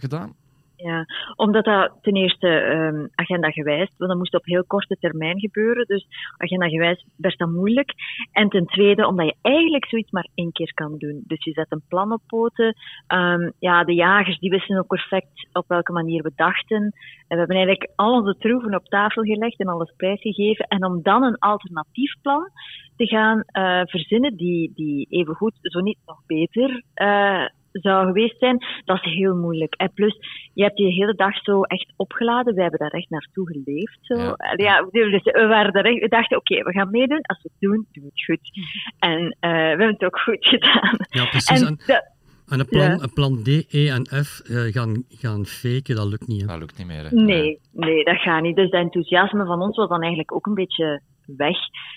gedaan? 0.00 0.34
Ja, 0.82 1.04
omdat 1.36 1.64
dat 1.64 1.92
ten 2.00 2.14
eerste 2.14 2.48
ehm 2.48 3.06
agenda 3.14 3.50
gewijs, 3.50 3.90
want 3.96 4.10
dat 4.10 4.18
moest 4.18 4.34
op 4.34 4.44
heel 4.44 4.64
korte 4.64 4.96
termijn 5.00 5.40
gebeuren, 5.40 5.86
dus 5.86 6.06
agenda 6.36 6.68
gewijs 6.68 7.06
best 7.16 7.38
dan 7.38 7.54
moeilijk. 7.54 7.92
En 8.32 8.48
ten 8.48 8.66
tweede, 8.66 9.06
omdat 9.06 9.26
je 9.26 9.36
eigenlijk 9.42 9.86
zoiets 9.86 10.10
maar 10.10 10.28
één 10.34 10.52
keer 10.52 10.74
kan 10.74 10.98
doen. 10.98 11.22
Dus 11.26 11.44
je 11.44 11.52
zet 11.52 11.66
een 11.68 11.82
plan 11.88 12.12
op 12.12 12.22
poten. 12.26 12.74
Ehm, 13.06 13.50
ja, 13.58 13.84
de 13.84 13.94
jagers 13.94 14.38
die 14.38 14.50
wisten 14.50 14.78
ook 14.78 14.86
perfect 14.86 15.48
op 15.52 15.64
welke 15.68 15.92
manier 15.92 16.22
we 16.22 16.32
dachten. 16.36 16.82
En 16.82 16.92
we 17.28 17.36
hebben 17.36 17.56
eigenlijk 17.56 17.90
al 17.96 18.12
onze 18.12 18.36
troeven 18.38 18.74
op 18.74 18.84
tafel 18.84 19.22
gelegd 19.22 19.60
en 19.60 19.68
alles 19.68 19.92
prijsgegeven. 19.96 20.66
En 20.66 20.84
om 20.84 21.02
dan 21.02 21.22
een 21.22 21.38
alternatief 21.38 22.14
plan 22.22 22.50
te 22.96 23.06
gaan 23.06 23.42
eh, 23.42 23.80
verzinnen, 23.84 24.36
die, 24.36 24.72
die 24.74 25.06
evengoed, 25.10 25.58
zo 25.60 25.80
niet 25.80 25.98
nog 26.06 26.18
beter 26.26 26.82
eh, 26.94 27.44
zou 27.72 28.06
geweest 28.06 28.38
zijn, 28.38 28.64
dat 28.84 29.04
is 29.04 29.12
heel 29.14 29.34
moeilijk. 29.36 29.74
En 29.74 29.92
plus, 29.94 30.16
je 30.54 30.62
hebt 30.62 30.78
je 30.78 30.84
hele 30.86 31.14
dag 31.14 31.36
zo 31.42 31.62
echt 31.62 31.92
opgeladen. 31.96 32.54
Wij 32.54 32.62
hebben 32.62 32.80
daar 32.80 32.90
echt 33.00 33.10
naartoe 33.10 33.46
geleefd. 33.52 33.98
Zo. 34.00 34.14
Ja. 34.14 34.36
Ja, 34.56 34.82
dus 34.90 35.22
we, 35.22 35.46
waren 35.48 35.72
daar 35.72 35.84
echt, 35.84 36.00
we 36.00 36.08
dachten, 36.08 36.36
oké, 36.36 36.62
we 36.62 36.72
gaan 36.72 36.90
meedoen. 36.90 37.20
Als 37.22 37.42
we 37.42 37.48
het 37.52 37.60
doen, 37.70 37.86
doen 37.92 38.04
we 38.04 38.10
het 38.14 38.24
goed. 38.24 38.50
En 38.98 39.36
eh, 39.40 39.50
we 39.50 39.56
hebben 39.56 39.86
het 39.88 40.04
ook 40.04 40.18
goed 40.20 40.46
gedaan. 40.46 40.96
Ja, 41.10 41.24
precies. 41.24 41.60
En 41.60 41.66
En, 41.66 41.78
dat- 41.86 42.10
en 42.48 42.60
een, 42.60 42.66
plan, 42.68 42.82
ja. 42.90 42.98
een 43.00 43.12
plan 43.12 43.42
D, 43.42 43.48
E 43.74 43.88
en 43.88 44.06
F 44.24 44.40
eh, 44.40 44.56
gaan, 44.72 45.04
gaan 45.08 45.46
faken, 45.46 45.96
dat 45.96 46.06
lukt 46.06 46.26
niet. 46.26 46.40
Hè. 46.40 46.46
Dat 46.46 46.58
lukt 46.58 46.78
niet 46.78 46.86
meer. 46.86 47.04
Hè? 47.04 47.08
Nee, 47.16 47.58
nee, 47.72 48.04
dat 48.04 48.16
gaat 48.16 48.42
niet. 48.42 48.56
Dus 48.56 48.70
dat 48.70 48.80
enthousiasme 48.80 49.44
van 49.44 49.60
ons 49.62 49.76
was 49.76 49.88
dan 49.88 50.00
eigenlijk 50.00 50.32
ook 50.34 50.46
een 50.46 50.54
beetje 50.54 51.00
weg. 51.26 51.56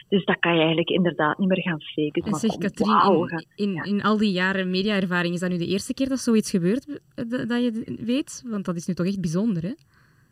Dus 0.10 0.26
dat 0.26 0.40
kan 0.40 0.54
je 0.54 0.60
eigenlijk 0.60 0.90
inderdaad 0.90 1.38
niet 1.38 1.48
meer 1.48 1.62
gaan 1.62 1.82
faken. 1.82 2.24
En 2.24 2.34
zeg, 2.34 2.58
Katrien, 2.58 3.44
in, 3.56 3.76
in, 3.76 3.84
in 3.84 4.04
al 4.04 4.18
die 4.18 4.32
jaren 4.32 4.70
mediaervaring, 4.70 5.34
is 5.34 5.40
dat 5.40 5.50
nu 5.50 5.58
de 5.58 5.68
eerste 5.68 5.94
keer 5.94 6.10
dat 6.10 6.20
zoiets 6.20 6.50
gebeurt, 6.50 7.02
eh, 7.16 7.26
dat 7.48 7.64
je 7.64 7.98
weet? 8.06 8.44
Want 8.50 8.66
dat 8.66 8.76
is 8.76 8.88
nu 8.88 8.94
toch 8.94 9.06
echt 9.06 9.22
bijzonder, 9.22 9.64
hè? 9.64 9.74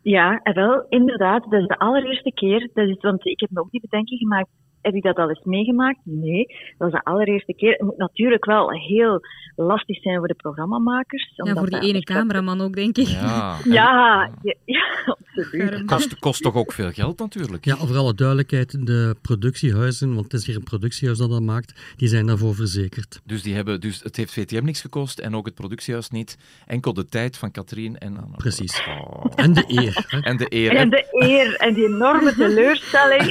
Ja, 0.02 0.40
wel, 0.42 0.86
inderdaad. 0.88 1.50
Dat 1.50 1.60
is 1.60 1.66
de 1.66 1.78
allereerste 1.78 2.32
keer. 2.32 2.70
Dat 2.74 2.88
is, 2.88 2.96
want 3.00 3.26
ik 3.26 3.40
heb 3.40 3.50
me 3.50 3.60
ook 3.60 3.70
die 3.70 3.80
bedenking 3.80 4.18
gemaakt. 4.20 4.48
Heb 4.84 4.94
ik 4.94 5.02
dat 5.02 5.16
al 5.16 5.28
eens 5.28 5.44
meegemaakt? 5.44 5.98
Nee, 6.02 6.46
dat 6.78 6.88
is 6.88 6.94
de 6.94 7.04
allereerste 7.04 7.54
keer. 7.54 7.70
Het 7.70 7.80
moet 7.80 7.96
natuurlijk 7.96 8.44
wel 8.44 8.70
heel 8.70 9.20
lastig 9.56 10.02
zijn 10.02 10.18
voor 10.18 10.28
de 10.28 10.34
programmamakers. 10.34 11.32
Ja, 11.34 11.54
voor 11.54 11.70
die 11.70 11.80
ene 11.80 12.02
cameraman 12.02 12.60
ook, 12.60 12.74
denk 12.74 12.96
ik. 12.96 13.06
Ja, 13.06 13.58
Ja, 13.64 14.30
ja, 14.42 14.54
ja, 14.64 14.84
absoluut. 15.04 15.72
Arm. 15.72 15.86
kost, 15.86 16.18
kost 16.18 16.42
toch 16.42 16.54
ook 16.54 16.72
veel 16.72 16.90
geld 16.90 17.18
natuurlijk? 17.18 17.64
Ja, 17.64 17.76
voor 17.76 17.96
alle 17.96 18.14
duidelijkheid, 18.14 18.86
de 18.86 19.16
productiehuizen, 19.22 20.14
want 20.14 20.32
het 20.32 20.40
is 20.40 20.46
hier 20.46 20.56
een 20.56 20.64
productiehuis 20.64 21.18
dat 21.18 21.30
dat 21.30 21.42
maakt, 21.42 21.94
die 21.96 22.08
zijn 22.08 22.26
daarvoor 22.26 22.54
verzekerd. 22.54 23.20
Dus, 23.24 23.42
die 23.42 23.54
hebben, 23.54 23.80
dus 23.80 24.02
het 24.02 24.16
heeft 24.16 24.32
VTM 24.32 24.64
niks 24.64 24.80
gekost 24.80 25.18
en 25.18 25.36
ook 25.36 25.46
het 25.46 25.54
productiehuis 25.54 26.10
niet. 26.10 26.38
Enkel 26.66 26.94
de 26.94 27.06
tijd 27.06 27.36
van 27.36 27.50
Katrien 27.50 27.98
en 27.98 28.16
Anne. 28.16 28.36
Precies. 28.36 28.82
Oh. 28.88 29.24
En 29.34 29.52
de 29.52 29.64
eer. 29.66 30.06
Hè. 30.08 30.20
En 30.20 30.36
de 30.36 30.46
eer. 30.48 30.70
En 30.70 30.76
En, 30.76 30.90
de 30.90 31.06
eer 31.10 31.54
en 31.54 31.74
die 31.74 31.86
enorme 31.86 32.34
teleurstelling. 32.34 33.22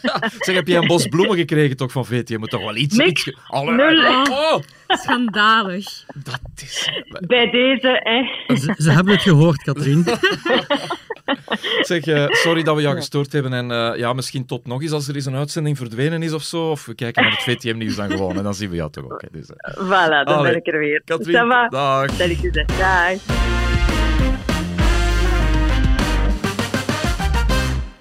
zeg, 0.38 0.54
heb 0.54 0.66
jij 0.66 0.78
een 0.78 0.86
bos 0.86 1.01
bloemen 1.08 1.36
gekregen 1.36 1.76
toch 1.76 1.92
van 1.92 2.06
VTM? 2.06 2.38
Moet 2.38 2.50
toch 2.50 2.62
wel 2.62 2.76
iets... 2.76 2.96
Niks. 2.96 3.10
iets 3.10 3.22
ge- 3.48 3.70
Nul. 3.72 4.22
Oh, 4.22 4.54
Schandalig. 4.86 6.04
dat 6.14 6.40
is... 6.62 6.90
Bij 7.26 7.50
deze, 7.50 8.00
hè. 8.02 8.54
Ze, 8.56 8.74
ze 8.78 8.90
hebben 8.90 9.12
het 9.12 9.22
gehoord, 9.22 9.62
Katrien. 9.62 10.04
Zeg, 11.80 12.04
eh, 12.04 12.24
sorry 12.28 12.62
dat 12.62 12.76
we 12.76 12.82
jou 12.82 12.96
gestoord 12.96 13.32
hebben. 13.32 13.52
En 13.52 13.70
eh, 13.70 13.98
ja, 13.98 14.12
misschien 14.12 14.46
tot 14.46 14.66
nog 14.66 14.82
eens 14.82 14.92
als 14.92 15.08
er 15.08 15.14
eens 15.14 15.26
een 15.26 15.34
uitzending 15.36 15.76
verdwenen 15.76 16.22
is 16.22 16.32
of 16.32 16.42
zo. 16.42 16.70
Of 16.70 16.86
we 16.86 16.94
kijken 16.94 17.22
naar 17.22 17.32
het 17.32 17.42
VTM-nieuws 17.42 17.96
dan 17.96 18.10
gewoon. 18.10 18.36
En 18.36 18.42
dan 18.42 18.54
zien 18.54 18.70
we 18.70 18.76
jou 18.76 18.90
toch 18.90 19.04
ook. 19.04 19.22
Hè. 19.22 19.28
Dus, 19.32 19.50
eh. 19.50 19.74
Voilà, 19.74 20.24
dan 20.24 20.26
Allee, 20.36 20.50
ben 20.50 20.56
ik 20.60 20.66
er 20.66 20.78
weer. 20.78 21.02
Katrien, 21.04 21.48
dag. 21.48 21.68
Dag. 21.70 22.10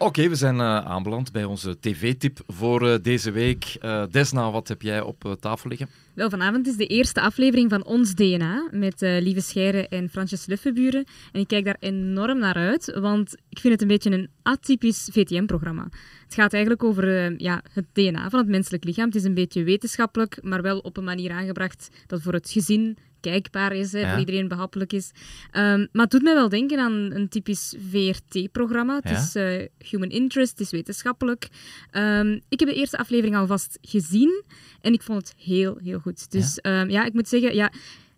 Oké, 0.01 0.29
we 0.29 0.35
zijn 0.35 0.59
eh, 0.59 0.77
aanbeland 0.77 1.31
bij 1.31 1.43
onze 1.43 1.79
tv-tip 1.79 2.39
voor 2.47 2.87
eh, 2.87 2.95
deze 3.01 3.31
week. 3.31 3.77
Eh, 3.79 4.03
Desna, 4.11 4.51
wat 4.51 4.67
heb 4.67 4.81
jij 4.81 5.01
op 5.01 5.37
tafel 5.39 5.69
liggen? 5.69 5.87
Wel, 6.13 6.29
vanavond 6.29 6.67
is 6.67 6.75
de 6.75 6.85
eerste 6.85 7.21
aflevering 7.21 7.69
van 7.69 7.85
Ons 7.85 8.15
DNA 8.15 8.67
met 8.71 9.01
Lieve 9.01 9.41
Scheire 9.41 9.87
en 9.87 10.09
Fransjes 10.09 10.45
Luffenburen. 10.45 11.05
En 11.31 11.39
ik 11.39 11.47
kijk 11.47 11.65
daar 11.65 11.77
enorm 11.79 12.39
naar 12.39 12.55
uit, 12.55 12.97
want 12.99 13.35
ik 13.49 13.59
vind 13.59 13.73
het 13.73 13.81
een 13.81 13.87
beetje 13.87 14.11
een 14.11 14.29
atypisch 14.41 15.09
VTM-programma. 15.11 15.87
Het 16.23 16.33
gaat 16.33 16.53
eigenlijk 16.53 16.83
over 16.83 17.33
ja, 17.41 17.63
het 17.73 17.85
DNA 17.93 18.29
van 18.29 18.39
het 18.39 18.47
menselijk 18.47 18.83
lichaam. 18.83 19.05
Het 19.05 19.15
is 19.15 19.23
een 19.23 19.33
beetje 19.33 19.63
wetenschappelijk, 19.63 20.37
maar 20.41 20.61
wel 20.61 20.79
op 20.79 20.97
een 20.97 21.03
manier 21.03 21.31
aangebracht 21.31 21.89
dat 22.07 22.21
voor 22.21 22.33
het 22.33 22.49
gezin 22.49 22.97
kijkbaar 23.21 23.73
is, 23.73 23.91
hè, 23.91 24.09
voor 24.09 24.19
iedereen 24.19 24.47
behappelijk 24.47 24.93
is. 24.93 25.11
Ehm, 25.51 25.85
maar 25.91 26.03
het 26.03 26.11
doet 26.11 26.21
mij 26.21 26.33
wel 26.33 26.49
denken 26.49 26.79
aan 26.79 26.91
een 26.91 27.29
typisch 27.29 27.75
VRT-programma. 27.89 28.99
Het 29.03 29.17
is 29.17 29.35
eh, 29.35 29.67
human 29.89 30.09
interest, 30.09 30.51
het 30.51 30.59
is 30.59 30.71
wetenschappelijk. 30.71 31.47
Ehm, 31.91 32.39
ik 32.49 32.59
heb 32.59 32.69
de 32.69 32.75
eerste 32.75 32.97
aflevering 32.97 33.35
alvast 33.35 33.77
gezien 33.81 34.43
en 34.81 34.93
ik 34.93 35.01
vond 35.01 35.27
het 35.27 35.35
heel, 35.43 35.77
heel 35.83 35.99
goed. 35.99 36.31
Dus 36.31 36.59
ja, 36.61 36.81
ja 36.81 37.05
ik 37.05 37.13
moet 37.13 37.27
zeggen, 37.27 37.55
ja, 37.55 37.71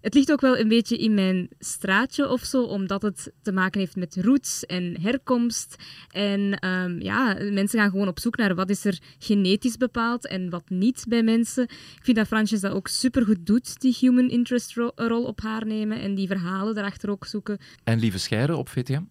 het 0.03 0.13
ligt 0.13 0.31
ook 0.31 0.41
wel 0.41 0.57
een 0.57 0.67
beetje 0.67 0.97
in 0.97 1.13
mijn 1.13 1.49
straatje 1.59 2.29
of 2.29 2.41
zo, 2.43 2.63
omdat 2.63 3.01
het 3.01 3.31
te 3.41 3.51
maken 3.51 3.79
heeft 3.79 3.95
met 3.95 4.17
roots 4.21 4.65
en 4.65 5.01
herkomst. 5.01 5.75
En 6.11 6.59
ehm, 6.59 7.01
ja, 7.01 7.37
mensen 7.51 7.79
gaan 7.79 7.89
gewoon 7.89 8.07
op 8.07 8.19
zoek 8.19 8.37
naar 8.37 8.55
wat 8.55 8.69
is 8.69 8.85
er 8.85 8.99
genetisch 9.19 9.77
bepaald 9.77 10.27
en 10.27 10.49
wat 10.49 10.69
niet 10.69 11.05
bij 11.07 11.23
mensen. 11.23 11.63
Ik 11.63 11.99
vind 12.01 12.17
dat 12.17 12.27
Fransjes 12.27 12.61
dat 12.61 12.71
ook 12.71 12.87
supergoed 12.87 13.45
doet, 13.45 13.79
die 13.81 13.97
human 13.99 14.29
interest 14.29 14.73
ro- 14.75 14.91
rol 14.95 15.23
op 15.23 15.41
haar 15.41 15.65
nemen 15.65 16.01
en 16.01 16.15
die 16.15 16.27
verhalen 16.27 16.75
daarachter 16.75 17.09
ook 17.09 17.25
zoeken. 17.25 17.57
En 17.83 17.99
Lieve 17.99 18.19
Scheire 18.19 18.55
op 18.55 18.69
VTM? 18.69 19.01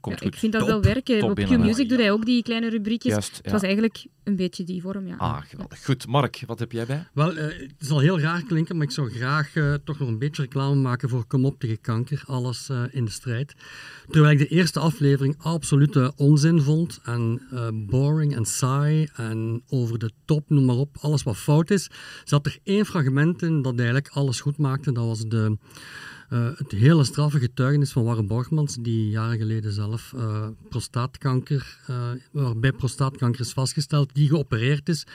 Komt 0.00 0.18
Ja, 0.18 0.24
goed. 0.24 0.34
ik 0.34 0.40
vind 0.40 0.52
dat 0.52 0.60
Top, 0.60 0.70
wel 0.70 0.82
werken. 0.82 1.18
top 1.18 1.30
Op. 1.30 1.36
Q-Music 1.38 1.88
doet 1.88 1.98
hij 1.98 2.10
ook 2.10 2.26
die 2.26 2.42
kleine 2.42 2.68
rubriekjes. 2.68 3.12
Juist, 3.12 3.36
Het 3.36 3.46
ja. 3.46 3.52
was 3.52 3.62
eigenlijk 3.62 4.06
een 4.24 4.36
beetje 4.36 4.64
die 4.64 4.82
vorm, 4.82 5.06
ja. 5.06 5.16
Ah, 5.16 5.40
geweldig. 5.42 5.84
Goed, 5.84 6.06
Mark, 6.06 6.42
wat 6.46 6.58
heb 6.58 6.72
jij 6.72 6.86
bij? 6.86 7.06
Wel, 7.12 7.36
eh, 7.36 7.44
het 7.58 7.72
zal 7.78 7.98
heel 7.98 8.20
raar 8.20 8.42
klinken, 8.42 8.76
maar 8.76 8.86
ik 8.86 8.92
zou 8.92 9.10
graag 9.10 9.54
eh, 9.56 9.74
toch 9.84 9.98
nog 9.98 10.08
een 10.08 10.18
beetje 10.18 10.42
reclame 10.42 10.74
maken 10.74 11.08
voor 11.08 11.24
Kom 11.26 11.44
op 11.44 11.60
tegen 11.60 11.80
kanker, 11.80 12.22
alles 12.26 12.68
eh, 12.68 12.82
in 12.90 13.04
de 13.04 13.10
strijd. 13.10 13.54
Terwijl 14.10 14.32
ik 14.32 14.38
de 14.38 14.46
eerste 14.46 14.80
aflevering 14.80 15.34
absolute 15.38 16.12
onzin 16.16 16.60
vond 16.60 17.00
en 17.04 17.42
eh, 17.50 17.68
boring 17.72 18.36
en 18.36 18.44
saai 18.44 19.08
en 19.14 19.62
over 19.68 19.98
de 19.98 20.10
top, 20.24 20.50
noem 20.50 20.64
maar 20.64 20.76
op, 20.76 20.96
alles 21.00 21.22
wat 21.22 21.36
fout 21.36 21.70
is, 21.70 21.90
zat 22.24 22.46
er 22.46 22.58
één 22.62 22.86
fragment 22.86 23.42
in 23.42 23.62
dat 23.62 23.76
eigenlijk 23.76 24.08
alles 24.08 24.40
goed 24.40 24.58
maakte. 24.58 24.92
Dat 24.92 25.04
was 25.04 25.24
de, 25.24 25.56
eh, 26.28 26.48
het 26.56 26.72
hele 26.72 27.04
straffe 27.04 27.38
getuigenis 27.38 27.92
van 27.92 28.04
Warren 28.04 28.26
Borgmans, 28.26 28.76
die 28.80 29.10
jaren 29.10 29.38
geleden 29.38 29.72
zelf 29.72 30.12
eh, 30.16 30.48
prostaatkanker, 30.68 31.78
eh, 31.86 32.10
waarbij 32.32 32.72
prostaatkanker 32.72 33.40
is 33.40 33.52
vastgesteld, 33.52 34.14
die 34.14 34.28
geopereerd 34.28 34.88
is. 34.88 35.06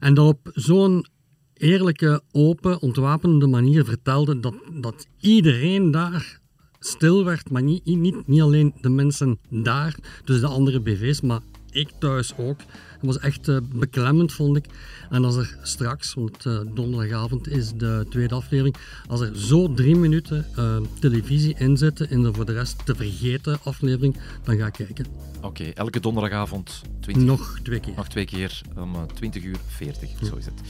En 0.00 0.14
dat 0.14 0.26
op 0.26 0.50
zo'n 0.54 1.06
eerlijke, 1.54 2.22
open, 2.32 2.80
ontwapenende 2.80 3.46
manier 3.46 3.84
vertelde 3.84 4.40
dat, 4.40 4.54
dat 4.72 5.06
iedereen 5.20 5.90
daar 5.90 6.40
stil 6.78 7.24
werd, 7.24 7.50
maar 7.50 7.62
niet, 7.62 7.84
niet, 7.84 8.26
niet 8.26 8.40
alleen 8.40 8.74
de 8.80 8.88
mensen 8.88 9.38
daar, 9.48 9.96
dus 10.24 10.40
de 10.40 10.46
andere 10.46 10.80
BV's, 10.80 11.20
maar 11.20 11.40
ik 11.70 11.90
thuis 11.98 12.36
ook. 12.36 12.60
Was 13.00 13.18
echt 13.18 13.48
eh, 13.48 13.56
beklemmend, 13.72 14.32
vond 14.32 14.56
ik. 14.56 14.64
En 15.10 15.24
als 15.24 15.36
er 15.36 15.58
straks, 15.62 16.14
want 16.14 16.46
eh, 16.46 16.60
donderdagavond 16.74 17.48
is 17.48 17.72
de 17.72 18.06
tweede 18.10 18.34
aflevering, 18.34 18.76
als 19.06 19.20
er 19.20 19.38
zo 19.38 19.74
drie 19.74 19.96
minuten 19.96 20.46
eh, 20.56 20.76
televisie 21.00 21.54
in 21.58 21.76
zitten 21.76 22.10
in 22.10 22.22
de 22.22 22.32
voor 22.32 22.46
de 22.46 22.52
rest 22.52 22.86
te 22.86 22.94
vergeten 22.94 23.58
aflevering, 23.62 24.16
dan 24.44 24.56
ga 24.58 24.66
ik 24.66 24.72
kijken. 24.72 25.06
Oké, 25.42 25.64
elke 25.64 26.00
donderdagavond 26.00 26.82
20 27.00 27.24
Nog 27.24 27.58
twee 27.62 27.80
keer. 27.80 27.92
Nog 27.96 28.08
twee 28.08 28.24
keer 28.24 28.60
om 28.76 28.94
eh, 28.94 29.02
20 29.02 29.44
uur 29.44 29.56
40, 29.66 30.10
zo 30.22 30.36
is 30.36 30.44
het. 30.44 30.60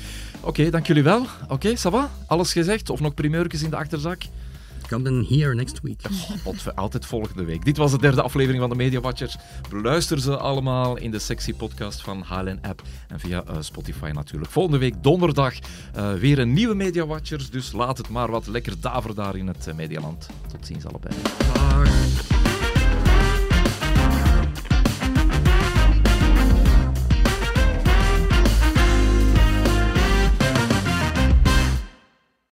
Oké, 0.41 0.71
dank 0.71 0.87
jullie 0.87 1.03
wel. 1.03 1.27
Oké, 1.49 1.77
ça 1.77 1.91
va? 1.91 2.11
Alles 2.27 2.53
gezegd? 2.53 2.91
Of 2.91 3.01
nog 3.01 3.15
primeurtjes 3.15 3.63
in 3.63 3.71
de 3.71 3.77
achterzak? 3.77 4.23
Come 4.91 5.25
here 5.29 5.55
next 5.55 5.81
week. 5.83 6.03
Pot- 6.43 6.77
altijd 6.77 7.07
volgende 7.07 7.45
week. 7.45 7.65
Dit 7.65 7.77
was 7.77 7.91
de 7.91 7.99
derde 7.99 8.23
aflevering 8.23 8.61
van 8.61 8.71
de 8.71 8.77
Media 8.77 9.01
Watchers. 9.01 9.37
Beluister 9.69 10.21
ze 10.21 10.37
allemaal 10.37 10.97
in 10.97 11.11
de 11.11 11.19
sexy 11.19 11.55
podcast 11.55 12.01
van 12.03 12.23
HLN 12.27 12.59
App 12.63 12.83
en 13.09 13.21
via 13.21 13.45
eh, 13.45 13.57
Spotify 13.61 14.11
natuurlijk. 14.15 14.51
Volgende 14.51 14.79
week 14.79 15.03
donderdag 15.03 15.55
eh, 15.95 16.13
weer 16.13 16.39
een 16.39 16.53
nieuwe 16.53 16.75
Media 16.75 17.07
Watchers. 17.07 17.51
Dus 17.51 17.73
laat 17.73 17.99
het 17.99 18.09
maar 18.09 18.31
wat 18.31 18.47
lekker 18.47 18.81
daver 18.81 19.15
daar 19.15 19.37
in 19.37 19.47
het 19.47 19.67
eh, 19.67 19.75
Medialand. 19.75 20.27
Tot 20.47 20.67
ziens 20.67 20.85
allebei. 20.87 21.15